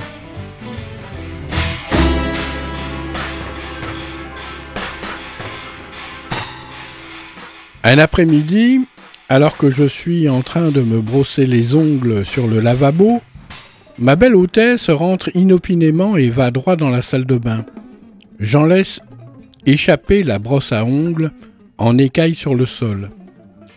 Un 7.86 7.98
après-midi, 7.98 8.80
alors 9.28 9.58
que 9.58 9.68
je 9.68 9.84
suis 9.84 10.30
en 10.30 10.40
train 10.40 10.70
de 10.70 10.80
me 10.80 11.02
brosser 11.02 11.44
les 11.44 11.74
ongles 11.74 12.24
sur 12.24 12.46
le 12.46 12.58
lavabo, 12.58 13.20
ma 13.98 14.16
belle 14.16 14.36
hôtesse 14.36 14.88
rentre 14.88 15.28
inopinément 15.36 16.16
et 16.16 16.30
va 16.30 16.50
droit 16.50 16.76
dans 16.76 16.88
la 16.88 17.02
salle 17.02 17.26
de 17.26 17.36
bain. 17.36 17.66
J'en 18.40 18.64
laisse 18.64 19.00
échapper 19.66 20.22
la 20.22 20.38
brosse 20.38 20.72
à 20.72 20.86
ongles 20.86 21.30
en 21.76 21.98
écaille 21.98 22.34
sur 22.34 22.54
le 22.54 22.64
sol. 22.64 23.10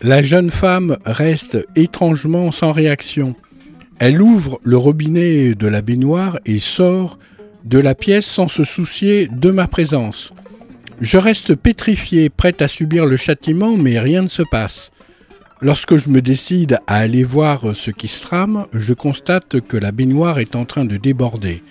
La 0.00 0.22
jeune 0.22 0.50
femme 0.50 0.96
reste 1.04 1.66
étrangement 1.76 2.50
sans 2.50 2.72
réaction. 2.72 3.34
Elle 3.98 4.22
ouvre 4.22 4.58
le 4.62 4.78
robinet 4.78 5.54
de 5.54 5.66
la 5.66 5.82
baignoire 5.82 6.38
et 6.46 6.60
sort 6.60 7.18
de 7.66 7.78
la 7.78 7.94
pièce 7.94 8.24
sans 8.24 8.48
se 8.48 8.64
soucier 8.64 9.28
de 9.30 9.50
ma 9.50 9.66
présence. 9.66 10.32
Je 11.00 11.16
reste 11.16 11.54
pétrifié, 11.54 12.28
prêt 12.28 12.60
à 12.60 12.66
subir 12.66 13.06
le 13.06 13.16
châtiment, 13.16 13.76
mais 13.76 14.00
rien 14.00 14.22
ne 14.22 14.28
se 14.28 14.42
passe. 14.42 14.90
Lorsque 15.60 15.96
je 15.96 16.08
me 16.08 16.20
décide 16.20 16.80
à 16.88 16.96
aller 16.96 17.22
voir 17.22 17.76
ce 17.76 17.92
qui 17.92 18.08
se 18.08 18.20
trame, 18.20 18.66
je 18.72 18.94
constate 18.94 19.60
que 19.60 19.76
la 19.76 19.92
baignoire 19.92 20.40
est 20.40 20.56
en 20.56 20.64
train 20.64 20.84
de 20.84 20.96
déborder. 20.96 21.62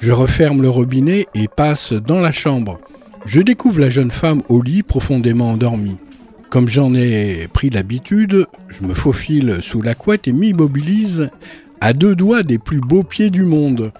Je 0.00 0.12
referme 0.12 0.62
le 0.62 0.70
robinet 0.70 1.26
et 1.34 1.46
passe 1.46 1.92
dans 1.92 2.20
la 2.20 2.32
chambre. 2.32 2.80
Je 3.26 3.42
découvre 3.42 3.80
la 3.80 3.90
jeune 3.90 4.10
femme 4.10 4.42
au 4.48 4.62
lit 4.62 4.82
profondément 4.82 5.50
endormie. 5.50 5.98
Comme 6.48 6.68
j'en 6.68 6.94
ai 6.94 7.48
pris 7.52 7.68
l'habitude, 7.68 8.46
je 8.68 8.86
me 8.86 8.94
faufile 8.94 9.58
sous 9.60 9.82
la 9.82 9.94
couette 9.94 10.26
et 10.26 10.32
m'immobilise 10.32 11.30
à 11.82 11.92
deux 11.92 12.14
doigts 12.14 12.42
des 12.42 12.58
plus 12.58 12.80
beaux 12.80 13.02
pieds 13.02 13.30
du 13.30 13.44
monde. 13.44 13.92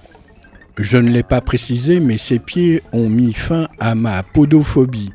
Je 0.78 0.98
ne 0.98 1.10
l'ai 1.10 1.22
pas 1.22 1.40
précisé, 1.40 2.00
mais 2.00 2.18
ses 2.18 2.38
pieds 2.38 2.82
ont 2.92 3.08
mis 3.08 3.32
fin 3.32 3.68
à 3.78 3.94
ma 3.94 4.22
podophobie. 4.22 5.12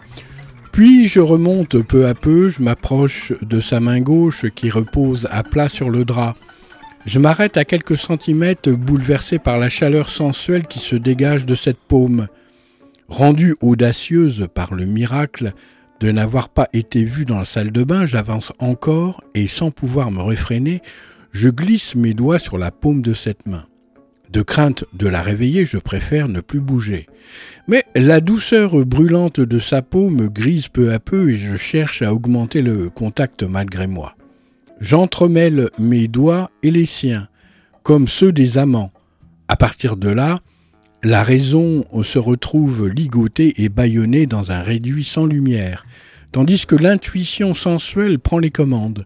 Puis 0.72 1.08
je 1.08 1.22
remonte 1.22 1.82
peu 1.82 2.06
à 2.06 2.14
peu, 2.14 2.50
je 2.50 2.62
m'approche 2.62 3.32
de 3.42 3.62
sa 3.62 3.80
main 3.80 4.02
gauche 4.02 4.46
qui 4.56 4.70
repose 4.70 5.28
à 5.32 5.42
plat 5.42 5.70
sur 5.70 5.90
le 5.90 6.04
drap. 6.04 6.36
Je 7.06 7.20
m'arrête 7.20 7.56
à 7.56 7.66
quelques 7.66 7.98
centimètres, 7.98 8.72
bouleversé 8.72 9.40
par 9.40 9.58
la 9.58 9.70
chaleur 9.70 10.10
sensuelle 10.10 10.68
qui 10.68 10.80
se 10.80 10.96
dégage 10.96 11.46
de 11.46 11.56
cette 11.56 11.80
paume. 11.80 12.28
Rendue 13.08 13.56
audacieuse 13.62 14.48
par 14.54 14.74
le 14.74 14.86
miracle 14.86 15.54
de 16.00 16.12
n'avoir 16.12 16.50
pas 16.50 16.68
été 16.74 17.06
vue 17.06 17.26
dans 17.26 17.40
la 17.40 17.46
salle 17.46 17.72
de 17.72 17.84
bain, 17.84 18.06
j'avance 18.06 18.52
encore 18.60 19.24
et 19.34 19.48
sans 19.48 19.72
pouvoir 19.72 20.12
me 20.12 20.22
réfréner, 20.22 20.82
je 21.32 21.50
glisse 21.50 21.96
mes 21.96 22.14
doigts 22.14 22.40
sur 22.40 22.58
la 22.58 22.72
paume 22.72 23.02
de 23.02 23.14
cette 23.14 23.46
main. 23.46 23.66
De 24.32 24.42
crainte 24.42 24.86
de 24.94 25.08
la 25.08 25.22
réveiller, 25.22 25.66
je 25.66 25.78
préfère 25.78 26.28
ne 26.28 26.42
plus 26.42 26.60
bouger. 26.60 27.08
Mais 27.68 27.84
la 27.96 28.22
douceur 28.22 28.86
brûlante 28.86 29.40
de 29.40 29.60
sa 29.60 29.82
peau 29.82 30.10
me 30.10 30.30
grise 30.30 30.68
peu 30.68 30.92
à 30.92 31.00
peu 31.00 31.32
et 31.32 31.38
je 31.38 31.56
cherche 31.56 32.02
à 32.02 32.14
augmenter 32.14 32.62
le 32.62 32.90
contact 32.90 33.44
malgré 33.44 33.88
moi. 33.88 34.16
J'entremêle 34.82 35.70
mes 35.80 36.08
doigts 36.08 36.52
et 36.64 36.72
les 36.72 36.86
siens, 36.86 37.28
comme 37.84 38.08
ceux 38.08 38.32
des 38.32 38.58
amants. 38.58 38.92
À 39.48 39.56
partir 39.56 39.96
de 39.96 40.10
là, 40.10 40.42
la 41.04 41.24
raison 41.24 41.86
se 42.04 42.20
retrouve 42.20 42.88
ligotée 42.88 43.64
et 43.64 43.70
bâillonnée 43.70 44.26
dans 44.26 44.52
un 44.52 44.62
réduit 44.62 45.04
sans 45.04 45.26
lumière, 45.26 45.86
tandis 46.32 46.66
que 46.66 46.76
l'intuition 46.76 47.54
sensuelle 47.54 48.20
prend 48.20 48.40
les 48.40 48.50
commandes. 48.50 49.06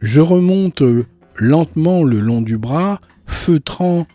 Je 0.00 0.20
remonte 0.20 0.82
lentement 1.36 2.04
le 2.04 2.20
long 2.20 2.42
du 2.42 2.58
bras, 2.58 3.00
feutrant 3.26 4.06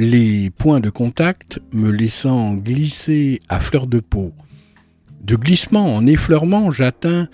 les 0.00 0.48
points 0.48 0.80
de 0.80 0.88
contact 0.88 1.60
me 1.74 1.90
laissant 1.90 2.54
glisser 2.54 3.40
à 3.50 3.60
fleur 3.60 3.86
de 3.86 4.00
peau. 4.00 4.32
De 5.20 5.36
glissement 5.36 5.94
en 5.94 6.06
effleurement, 6.06 6.70
j'atteins 6.70 7.28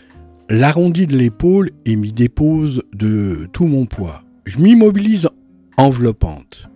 l'arrondi 0.50 1.06
de 1.06 1.16
l'épaule 1.16 1.70
et 1.84 1.94
m'y 1.94 2.12
dépose 2.12 2.82
de 2.92 3.48
tout 3.52 3.66
mon 3.66 3.86
poids. 3.86 4.24
Je 4.46 4.58
m'immobilise 4.58 5.28
enveloppante. 5.76 6.68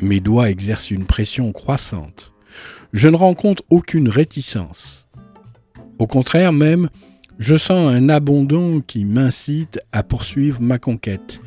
Mes 0.00 0.18
doigts 0.18 0.50
exercent 0.50 0.90
une 0.90 1.06
pression 1.06 1.52
croissante. 1.52 2.32
Je 2.92 3.06
ne 3.06 3.16
rencontre 3.16 3.62
aucune 3.70 4.08
réticence. 4.08 5.08
Au 6.00 6.08
contraire 6.08 6.52
même, 6.52 6.88
je 7.38 7.56
sens 7.56 7.92
un 7.92 8.08
abandon 8.08 8.80
qui 8.80 9.04
m'incite 9.04 9.78
à 9.92 10.02
poursuivre 10.02 10.60
ma 10.60 10.80
conquête. 10.80 11.40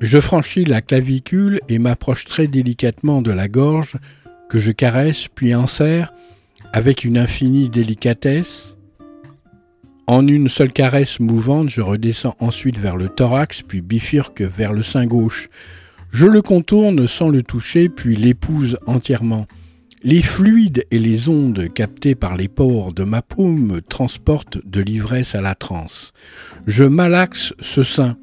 Je 0.00 0.20
franchis 0.20 0.64
la 0.64 0.82
clavicule 0.82 1.60
et 1.68 1.78
m'approche 1.78 2.24
très 2.24 2.46
délicatement 2.46 3.22
de 3.22 3.30
la 3.30 3.48
gorge 3.48 3.96
que 4.48 4.58
je 4.58 4.72
caresse 4.72 5.28
puis 5.28 5.54
enserre 5.54 6.12
avec 6.72 7.04
une 7.04 7.18
infinie 7.18 7.68
délicatesse. 7.68 8.76
En 10.06 10.26
une 10.26 10.48
seule 10.48 10.72
caresse 10.72 11.20
mouvante, 11.20 11.70
je 11.70 11.80
redescends 11.80 12.36
ensuite 12.38 12.78
vers 12.78 12.96
le 12.96 13.08
thorax, 13.08 13.62
puis 13.62 13.80
bifurque 13.80 14.42
vers 14.42 14.72
le 14.72 14.82
sein 14.82 15.06
gauche. 15.06 15.48
Je 16.10 16.26
le 16.26 16.42
contourne 16.42 17.08
sans 17.08 17.28
le 17.28 17.42
toucher, 17.42 17.88
puis 17.88 18.16
l'épouse 18.16 18.78
entièrement. 18.86 19.46
Les 20.02 20.20
fluides 20.20 20.84
et 20.90 20.98
les 20.98 21.30
ondes 21.30 21.72
captées 21.72 22.14
par 22.14 22.36
les 22.36 22.48
pores 22.48 22.92
de 22.92 23.04
ma 23.04 23.22
paume 23.22 23.66
me 23.66 23.80
transportent 23.80 24.58
de 24.66 24.82
l'ivresse 24.82 25.34
à 25.34 25.40
la 25.40 25.54
transe. 25.54 26.12
Je 26.66 26.84
malaxe 26.84 27.54
ce 27.60 27.82
sein, 27.82 28.18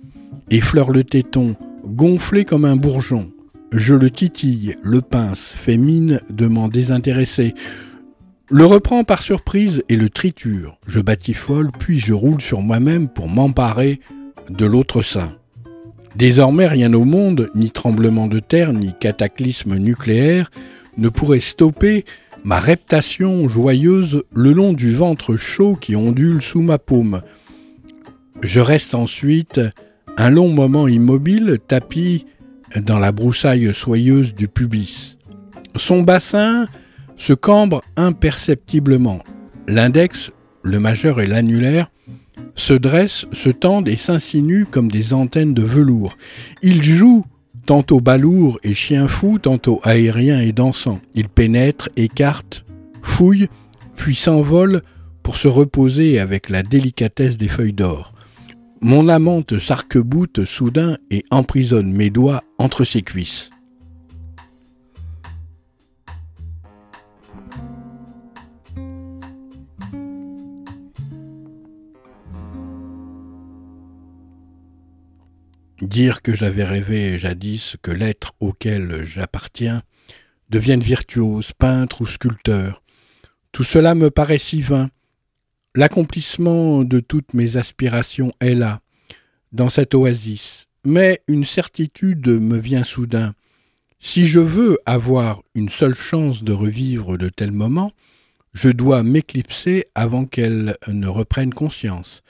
effleure 0.52 0.92
le 0.92 1.04
téton, 1.04 1.56
gonflé 1.86 2.46
comme 2.46 2.66
un 2.66 2.76
bourgeon. 2.76 3.32
Je 3.72 3.96
le 3.96 4.12
titille, 4.12 4.76
le 4.84 5.02
pince, 5.02 5.56
fais 5.58 5.78
mine 5.78 6.20
de 6.30 6.46
m'en 6.46 6.68
désintéresser. 6.68 7.56
Le 8.50 8.66
reprends 8.66 9.06
par 9.06 9.22
surprise 9.22 9.84
et 9.88 9.96
le 9.96 10.10
triture. 10.10 10.78
Je 10.88 11.00
batifole, 11.00 11.72
puis 11.80 12.00
je 12.00 12.14
roule 12.14 12.42
sur 12.42 12.62
moi-même 12.62 13.08
pour 13.08 13.30
m'emparer 13.30 14.02
de 14.50 14.66
l'autre 14.66 15.02
sein. 15.02 15.38
Désormais 16.18 16.68
rien 16.68 16.94
au 16.94 17.06
monde, 17.06 17.50
ni 17.56 17.72
tremblement 17.72 18.28
de 18.28 18.40
terre, 18.40 18.74
ni 18.74 18.94
cataclysme 19.00 19.78
nucléaire, 19.78 20.52
ne 20.98 21.08
pourrait 21.08 21.40
stopper 21.40 22.04
ma 22.44 22.60
reptation 22.60 23.48
joyeuse 23.48 24.24
le 24.34 24.52
long 24.52 24.74
du 24.74 24.92
ventre 24.94 25.38
chaud 25.38 25.78
qui 25.80 25.96
ondule 25.96 26.42
sous 26.42 26.62
ma 26.62 26.78
paume. 26.78 27.22
Je 28.42 28.60
reste 28.60 28.96
ensuite 28.96 29.62
un 30.18 30.30
long 30.30 30.50
moment 30.50 30.88
immobile, 30.88 31.60
tapis 31.68 32.26
dans 32.76 33.00
la 33.00 33.12
broussaille 33.12 33.74
soyeuse 33.74 34.34
du 34.34 34.48
pubis. 34.48 35.18
Son 35.76 36.04
bassin 36.04 36.68
se 37.18 37.34
cambre 37.34 37.82
imperceptiblement. 37.98 39.20
L'index, 39.68 40.32
le 40.64 40.80
majeur 40.80 41.22
et 41.22 41.28
l'annulaire 41.28 41.92
se 42.56 42.74
dressent, 42.74 43.26
se 43.32 43.50
tendent 43.50 43.88
et 43.88 43.96
s'insinuent 43.96 44.66
comme 44.70 44.90
des 44.90 45.14
antennes 45.14 45.54
de 45.54 45.64
velours. 45.64 46.18
Il 46.62 46.82
joue 46.82 47.26
tantôt 47.66 48.02
balourd 48.02 48.60
et 48.64 48.74
chien 48.74 49.08
fou, 49.08 49.40
tantôt 49.40 49.80
aérien 49.84 50.42
et 50.42 50.52
dansant. 50.52 51.00
Il 51.14 51.30
pénètre, 51.30 51.90
écarte, 51.96 52.66
fouille, 53.02 53.48
puis 53.96 54.16
s'envole 54.16 54.82
pour 55.24 55.36
se 55.36 55.48
reposer 55.48 56.20
avec 56.20 56.50
la 56.50 56.64
délicatesse 56.64 57.38
des 57.38 57.48
feuilles 57.48 57.74
d'or. 57.74 58.14
Mon 58.84 59.10
amante 59.10 59.60
s'arc-boute 59.60 60.44
soudain 60.44 60.98
et 61.12 61.24
emprisonne 61.30 61.92
mes 61.92 62.10
doigts 62.10 62.44
entre 62.58 62.84
ses 62.84 63.04
cuisses. 63.04 63.52
Dire 75.80 76.24
que 76.24 76.34
j'avais 76.34 76.64
rêvé 76.64 77.20
jadis 77.20 77.78
que 77.84 77.92
l'être 77.92 78.34
auquel 78.40 79.04
j'appartiens 79.04 79.84
devienne 80.50 80.82
virtuose, 80.82 81.54
peintre 81.54 82.02
ou 82.02 82.08
sculpteur, 82.08 82.82
tout 83.52 83.64
cela 83.64 83.94
me 83.94 84.10
paraît 84.10 84.38
si 84.40 84.62
vain. 84.62 84.90
L'accomplissement 85.74 86.84
de 86.84 87.00
toutes 87.00 87.34
mes 87.34 87.56
aspirations 87.56 88.34
est 88.42 88.56
là, 88.56 88.82
dans 89.54 89.70
cette 89.70 89.96
oasis, 89.96 90.68
mais 90.84 91.22
une 91.30 91.46
certitude 91.46 92.28
me 92.28 92.58
vient 92.58 92.84
soudain. 92.84 93.34
Si 93.98 94.28
je 94.28 94.42
veux 94.42 94.80
avoir 94.86 95.44
une 95.56 95.70
seule 95.70 95.96
chance 95.96 96.44
de 96.44 96.52
revivre 96.52 97.18
de 97.18 97.30
tels 97.30 97.54
moments, 97.54 97.94
je 98.54 98.68
dois 98.68 99.02
m'éclipser 99.02 99.86
avant 99.96 100.26
qu'elle 100.26 100.76
ne 100.90 101.08
reprenne 101.08 101.54
conscience. 101.54 102.22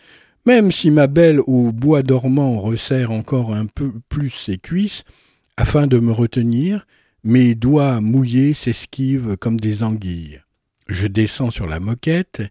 Même 0.45 0.71
si 0.71 0.91
ma 0.91 1.07
belle 1.07 1.39
au 1.47 1.71
bois 1.71 2.03
dormant 2.03 2.61
resserre 2.61 3.09
encore 3.09 3.55
un 3.55 3.65
peu 3.65 3.91
plus 4.07 4.29
ses 4.29 4.59
cuisses, 4.59 5.03
afin 5.57 5.87
de 5.87 5.97
me 5.97 6.11
retenir, 6.11 6.85
mes 7.23 7.55
doigts 7.55 8.01
mouillés 8.01 8.53
s'esquivent 8.53 9.35
comme 9.37 9.59
des 9.59 9.81
anguilles. 9.81 10.41
Je 10.87 11.07
descends 11.07 11.49
sur 11.49 11.65
la 11.65 11.79
moquette 11.79 12.43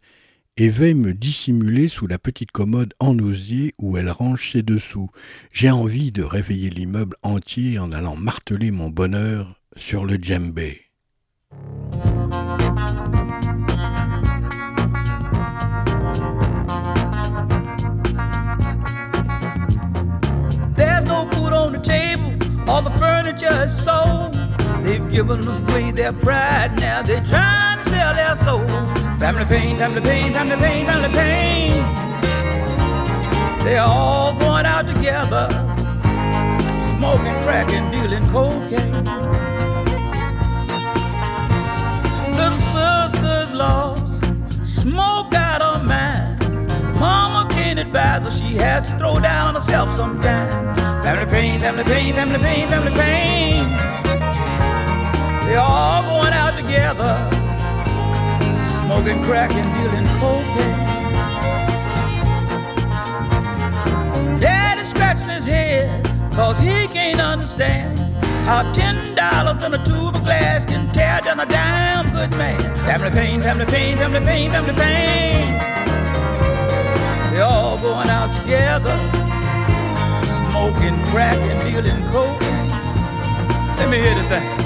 et 0.56 0.68
vais 0.68 0.94
me 0.94 1.14
dissimuler 1.14 1.88
sous 1.88 2.06
la 2.06 2.18
petite 2.18 2.52
commode 2.52 2.94
en 3.00 3.18
osier 3.18 3.74
où 3.78 3.96
elle 3.96 4.10
range 4.10 4.52
ses 4.52 4.62
dessous. 4.62 5.10
J'ai 5.52 5.70
envie 5.70 6.12
de 6.12 6.22
réveiller 6.22 6.70
l'immeuble 6.70 7.16
entier 7.22 7.78
en 7.78 7.92
allant 7.92 8.16
marteler 8.16 8.70
mon 8.70 8.90
bonheur 8.90 9.60
sur 9.76 10.04
le 10.04 10.16
djembé. 10.16 10.90
Given 25.20 25.46
away 25.46 25.90
their 25.90 26.14
pride, 26.14 26.80
now 26.80 27.02
they're 27.02 27.22
trying 27.22 27.76
to 27.76 27.84
sell 27.84 28.14
their 28.14 28.34
souls. 28.34 28.72
Family 29.20 29.44
pain, 29.44 29.76
family 29.76 30.00
pain, 30.00 30.32
family 30.32 30.56
pain, 30.56 30.86
family 30.86 31.10
pain. 31.10 31.72
They're 33.62 33.82
all 33.82 34.32
going 34.32 34.64
out 34.64 34.86
together, 34.86 35.46
smoking 36.58 37.36
crack 37.42 37.68
and 37.68 37.92
dealing 37.94 38.24
cocaine. 38.32 39.04
Little 42.32 42.58
sister's 42.58 43.52
lost, 43.52 44.24
smoke 44.64 45.34
out 45.34 45.60
of 45.60 45.84
mind. 45.84 46.68
Mama 46.98 47.46
can't 47.50 47.78
advise 47.78 48.22
her, 48.22 48.30
she 48.30 48.54
has 48.56 48.90
to 48.90 48.96
throw 48.96 49.20
down 49.20 49.54
herself 49.54 49.94
sometime. 49.94 50.50
Family 51.02 51.30
pain, 51.30 51.60
family 51.60 51.84
pain, 51.84 52.14
family 52.14 52.38
pain, 52.38 52.68
family 52.68 52.92
pain. 52.92 54.09
Smoking 59.00 59.22
crack 59.22 59.52
and 59.52 59.78
dealing 59.78 60.06
cocaine. 60.20 60.78
Daddy 64.38 64.84
scratching 64.84 65.32
his 65.32 65.46
head, 65.46 66.04
cause 66.34 66.58
he 66.58 66.86
can't 66.88 67.20
understand 67.20 67.98
how 68.44 68.70
ten 68.72 69.14
dollars 69.14 69.62
in 69.64 69.72
a 69.72 69.82
tube 69.84 70.16
of 70.16 70.22
glass 70.22 70.66
can 70.66 70.92
tear 70.92 71.20
down 71.22 71.40
a 71.40 71.46
damn 71.46 72.04
good 72.06 72.36
man. 72.36 72.60
Family 72.86 73.10
pain, 73.10 73.40
family 73.40 73.66
pain, 73.66 73.96
family 73.96 74.20
pain, 74.20 74.50
family 74.50 74.74
pain. 74.74 75.58
They 77.32 77.40
all 77.40 77.78
going 77.78 78.10
out 78.10 78.32
together 78.34 78.96
smoking 80.18 81.02
crack 81.06 81.38
and 81.38 81.60
dealing 81.62 82.04
coke. 82.08 82.40
Let 83.78 83.88
me 83.88 83.98
hear 83.98 84.14
the 84.14 84.28
thing. 84.28 84.59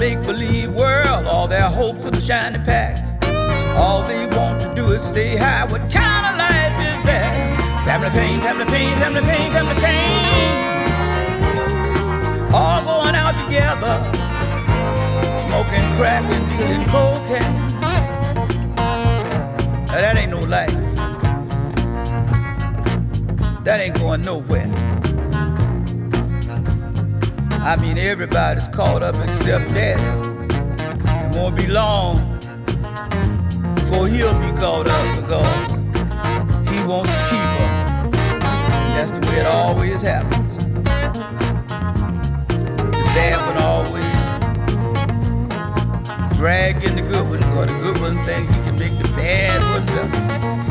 Make 0.00 0.22
believe 0.22 0.74
world, 0.74 1.26
all 1.26 1.46
their 1.46 1.68
hopes 1.68 2.06
of 2.06 2.12
the 2.12 2.20
shiny 2.20 2.58
pack. 2.60 2.96
All 3.76 4.02
they 4.02 4.26
want 4.34 4.58
to 4.62 4.74
do 4.74 4.86
is 4.86 5.04
stay 5.04 5.36
high. 5.36 5.64
What 5.64 5.82
kind 5.92 6.24
of 6.26 6.38
life 6.38 6.74
is 6.80 7.04
that? 7.04 7.34
Family 7.84 8.08
pain, 8.08 8.40
family 8.40 8.64
pain, 8.64 8.96
family 8.96 9.20
pain, 9.20 9.50
family 9.52 9.74
pain. 9.74 10.24
All 12.54 12.82
going 12.82 13.14
out 13.14 13.34
together, 13.34 14.02
smoking 15.30 15.84
crack 15.98 16.24
and 16.32 16.48
dealing 16.48 16.86
cocaine. 16.88 17.66
Now, 19.86 20.00
that 20.00 20.16
ain't 20.16 20.30
no 20.30 20.38
life. 20.38 20.72
That 23.64 23.80
ain't 23.80 23.96
going 23.96 24.22
nowhere. 24.22 24.89
I 27.62 27.76
mean, 27.82 27.98
everybody's 27.98 28.68
caught 28.68 29.02
up 29.02 29.16
except 29.16 29.74
Daddy. 29.74 30.02
It 30.02 31.36
won't 31.36 31.54
be 31.54 31.66
long 31.66 32.16
before 33.74 34.08
he'll 34.08 34.32
be 34.40 34.50
caught 34.58 34.88
up 34.88 35.16
because 35.20 35.74
he 36.70 36.82
wants 36.86 37.10
to 37.12 37.18
keep 37.28 37.50
her. 37.60 37.70
That's 38.96 39.12
the 39.12 39.20
way 39.20 39.40
it 39.40 39.46
always 39.46 40.00
happens. 40.00 40.66
The 42.78 43.10
bad 43.14 43.38
one 43.46 43.62
always 43.62 44.10
drag 46.38 46.82
in 46.82 46.96
the 46.96 47.02
good 47.02 47.28
one, 47.28 47.40
the 47.40 47.74
good 47.82 48.00
one 48.00 48.24
thinks 48.24 48.54
he 48.54 48.62
can 48.62 48.76
make 48.76 48.98
the 49.02 49.12
bad 49.14 49.62
one 49.74 49.84
better. 49.84 50.69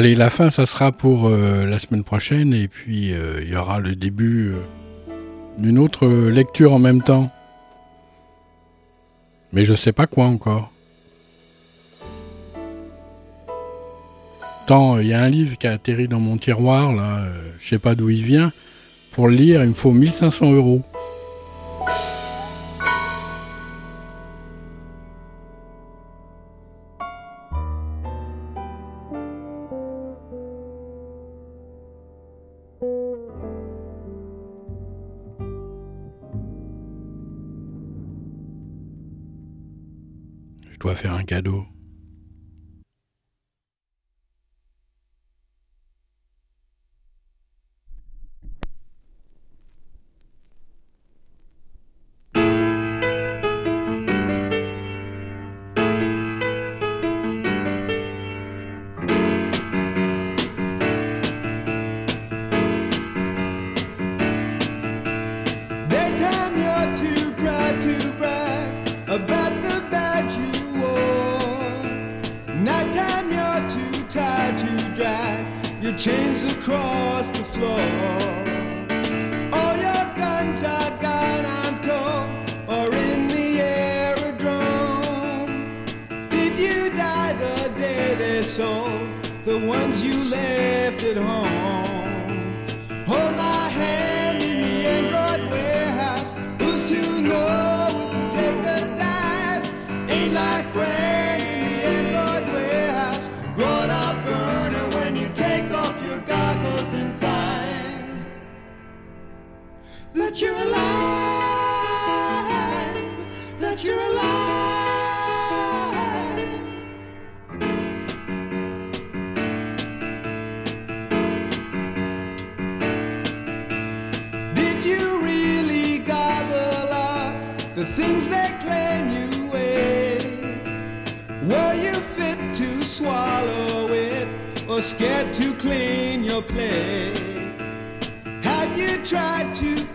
Allez, 0.00 0.14
la 0.14 0.30
fin, 0.30 0.48
ça 0.48 0.64
sera 0.64 0.92
pour 0.92 1.28
euh, 1.28 1.66
la 1.66 1.78
semaine 1.78 2.04
prochaine, 2.04 2.54
et 2.54 2.68
puis 2.68 3.12
euh, 3.12 3.42
il 3.42 3.50
y 3.50 3.56
aura 3.56 3.80
le 3.80 3.94
début 3.94 4.54
euh, 4.54 4.62
d'une 5.58 5.78
autre 5.78 6.08
lecture 6.08 6.72
en 6.72 6.78
même 6.78 7.02
temps. 7.02 7.30
Mais 9.52 9.66
je 9.66 9.74
sais 9.74 9.92
pas 9.92 10.06
quoi 10.06 10.24
encore. 10.24 10.72
Tant 14.66 14.98
il 14.98 15.08
y 15.08 15.12
a 15.12 15.20
un 15.20 15.28
livre 15.28 15.58
qui 15.58 15.66
a 15.66 15.72
atterri 15.72 16.08
dans 16.08 16.18
mon 16.18 16.38
tiroir, 16.38 16.94
là, 16.94 17.26
je 17.58 17.68
sais 17.68 17.78
pas 17.78 17.94
d'où 17.94 18.08
il 18.08 18.24
vient. 18.24 18.54
Pour 19.10 19.28
le 19.28 19.34
lire, 19.34 19.62
il 19.62 19.68
me 19.68 19.74
faut 19.74 19.92
1500 19.92 20.50
euros. 20.54 20.80
Dois 40.80 40.94
faire 40.94 41.12
un 41.14 41.24
cadeau. 41.24 41.66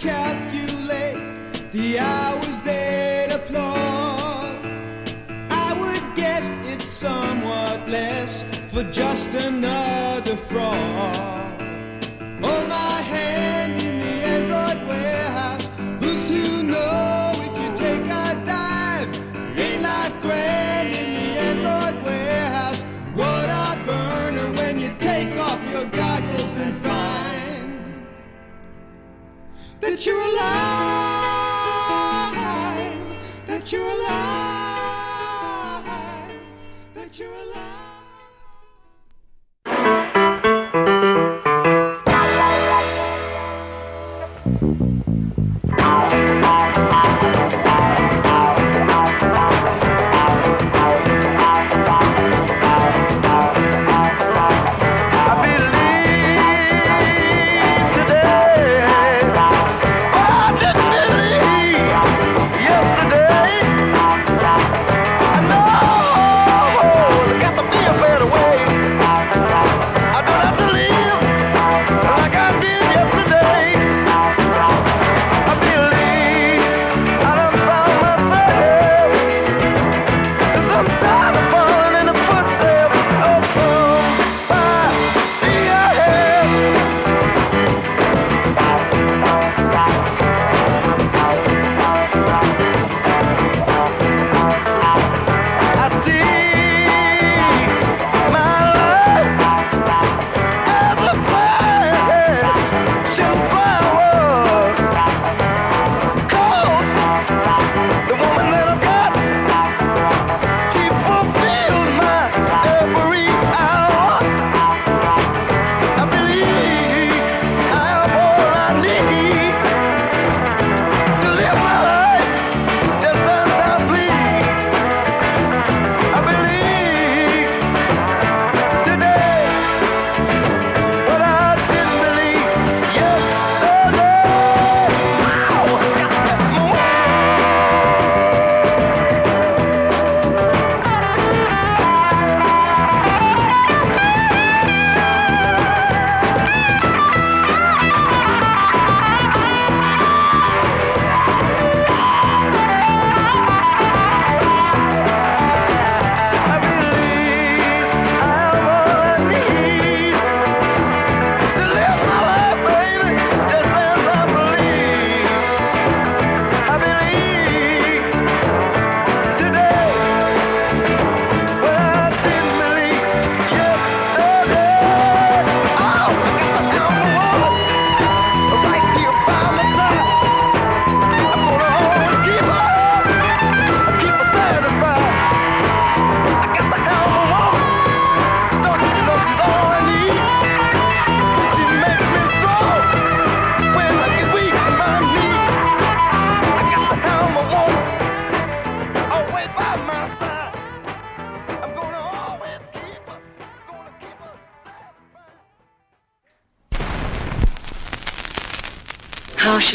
calculate 0.06 1.18
the 1.72 1.98
hours 1.98 2.62
they'd 2.62 3.32
applaud. 3.32 4.64
I 5.50 5.74
would 5.80 6.16
guess 6.16 6.54
it's 6.64 6.92
somewhat 6.92 7.90
less 7.90 8.46
for 8.70 8.84
just 8.92 9.34
another 9.34 10.38
fraud. 10.38 11.65
that 29.96 30.06
you're 30.06 30.20
alive, 30.20 30.36
that 33.48 33.72
you're 33.72 33.88
alive, 33.88 34.26
that 36.94 37.18
you're 37.18 37.32
alive. 37.32 37.85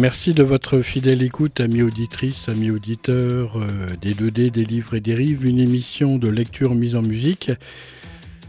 Merci 0.00 0.32
de 0.32 0.42
votre 0.42 0.80
fidèle 0.80 1.22
écoute, 1.22 1.60
amis 1.60 1.82
auditrices, 1.82 2.48
amis 2.48 2.70
auditeurs 2.70 3.58
euh, 3.60 3.66
des 4.00 4.14
2D, 4.14 4.50
des 4.50 4.64
livres 4.64 4.94
et 4.94 5.02
des 5.02 5.14
rives, 5.14 5.44
une 5.44 5.58
émission 5.58 6.16
de 6.16 6.26
lecture 6.26 6.74
mise 6.74 6.96
en 6.96 7.02
musique. 7.02 7.52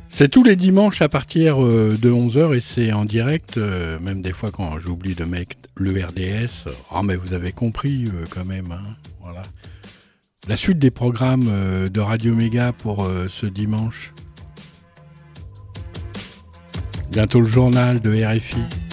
C'est 0.08 0.30
tous 0.30 0.46
les 0.46 0.56
dimanches 0.56 1.02
à 1.02 1.10
partir 1.10 1.62
euh, 1.62 1.98
de 2.02 2.10
11h 2.10 2.56
et 2.56 2.62
c'est 2.62 2.94
en 2.94 3.04
direct, 3.04 3.58
euh, 3.58 4.00
même 4.00 4.22
des 4.22 4.32
fois 4.32 4.52
quand 4.52 4.80
j'oublie 4.80 5.14
de 5.14 5.26
mettre 5.26 5.58
le 5.76 5.92
RDS. 5.92 6.72
Oh 6.96 7.04
mais 7.04 7.18
vous 7.18 7.34
avez 7.34 7.52
compris 7.52 8.10
quand 8.30 8.46
même, 8.46 8.72
hein, 8.72 8.96
voilà. 9.20 9.44
La 10.48 10.56
suite 10.56 10.80
des 10.80 10.90
programmes 10.90 11.52
de 11.90 12.00
Radio 12.00 12.34
Méga 12.34 12.72
pour 12.72 13.08
ce 13.28 13.46
dimanche. 13.46 14.14
Bientôt 17.12 17.42
le 17.42 17.48
journal 17.48 18.00
de 18.00 18.24
RFI. 18.24 18.91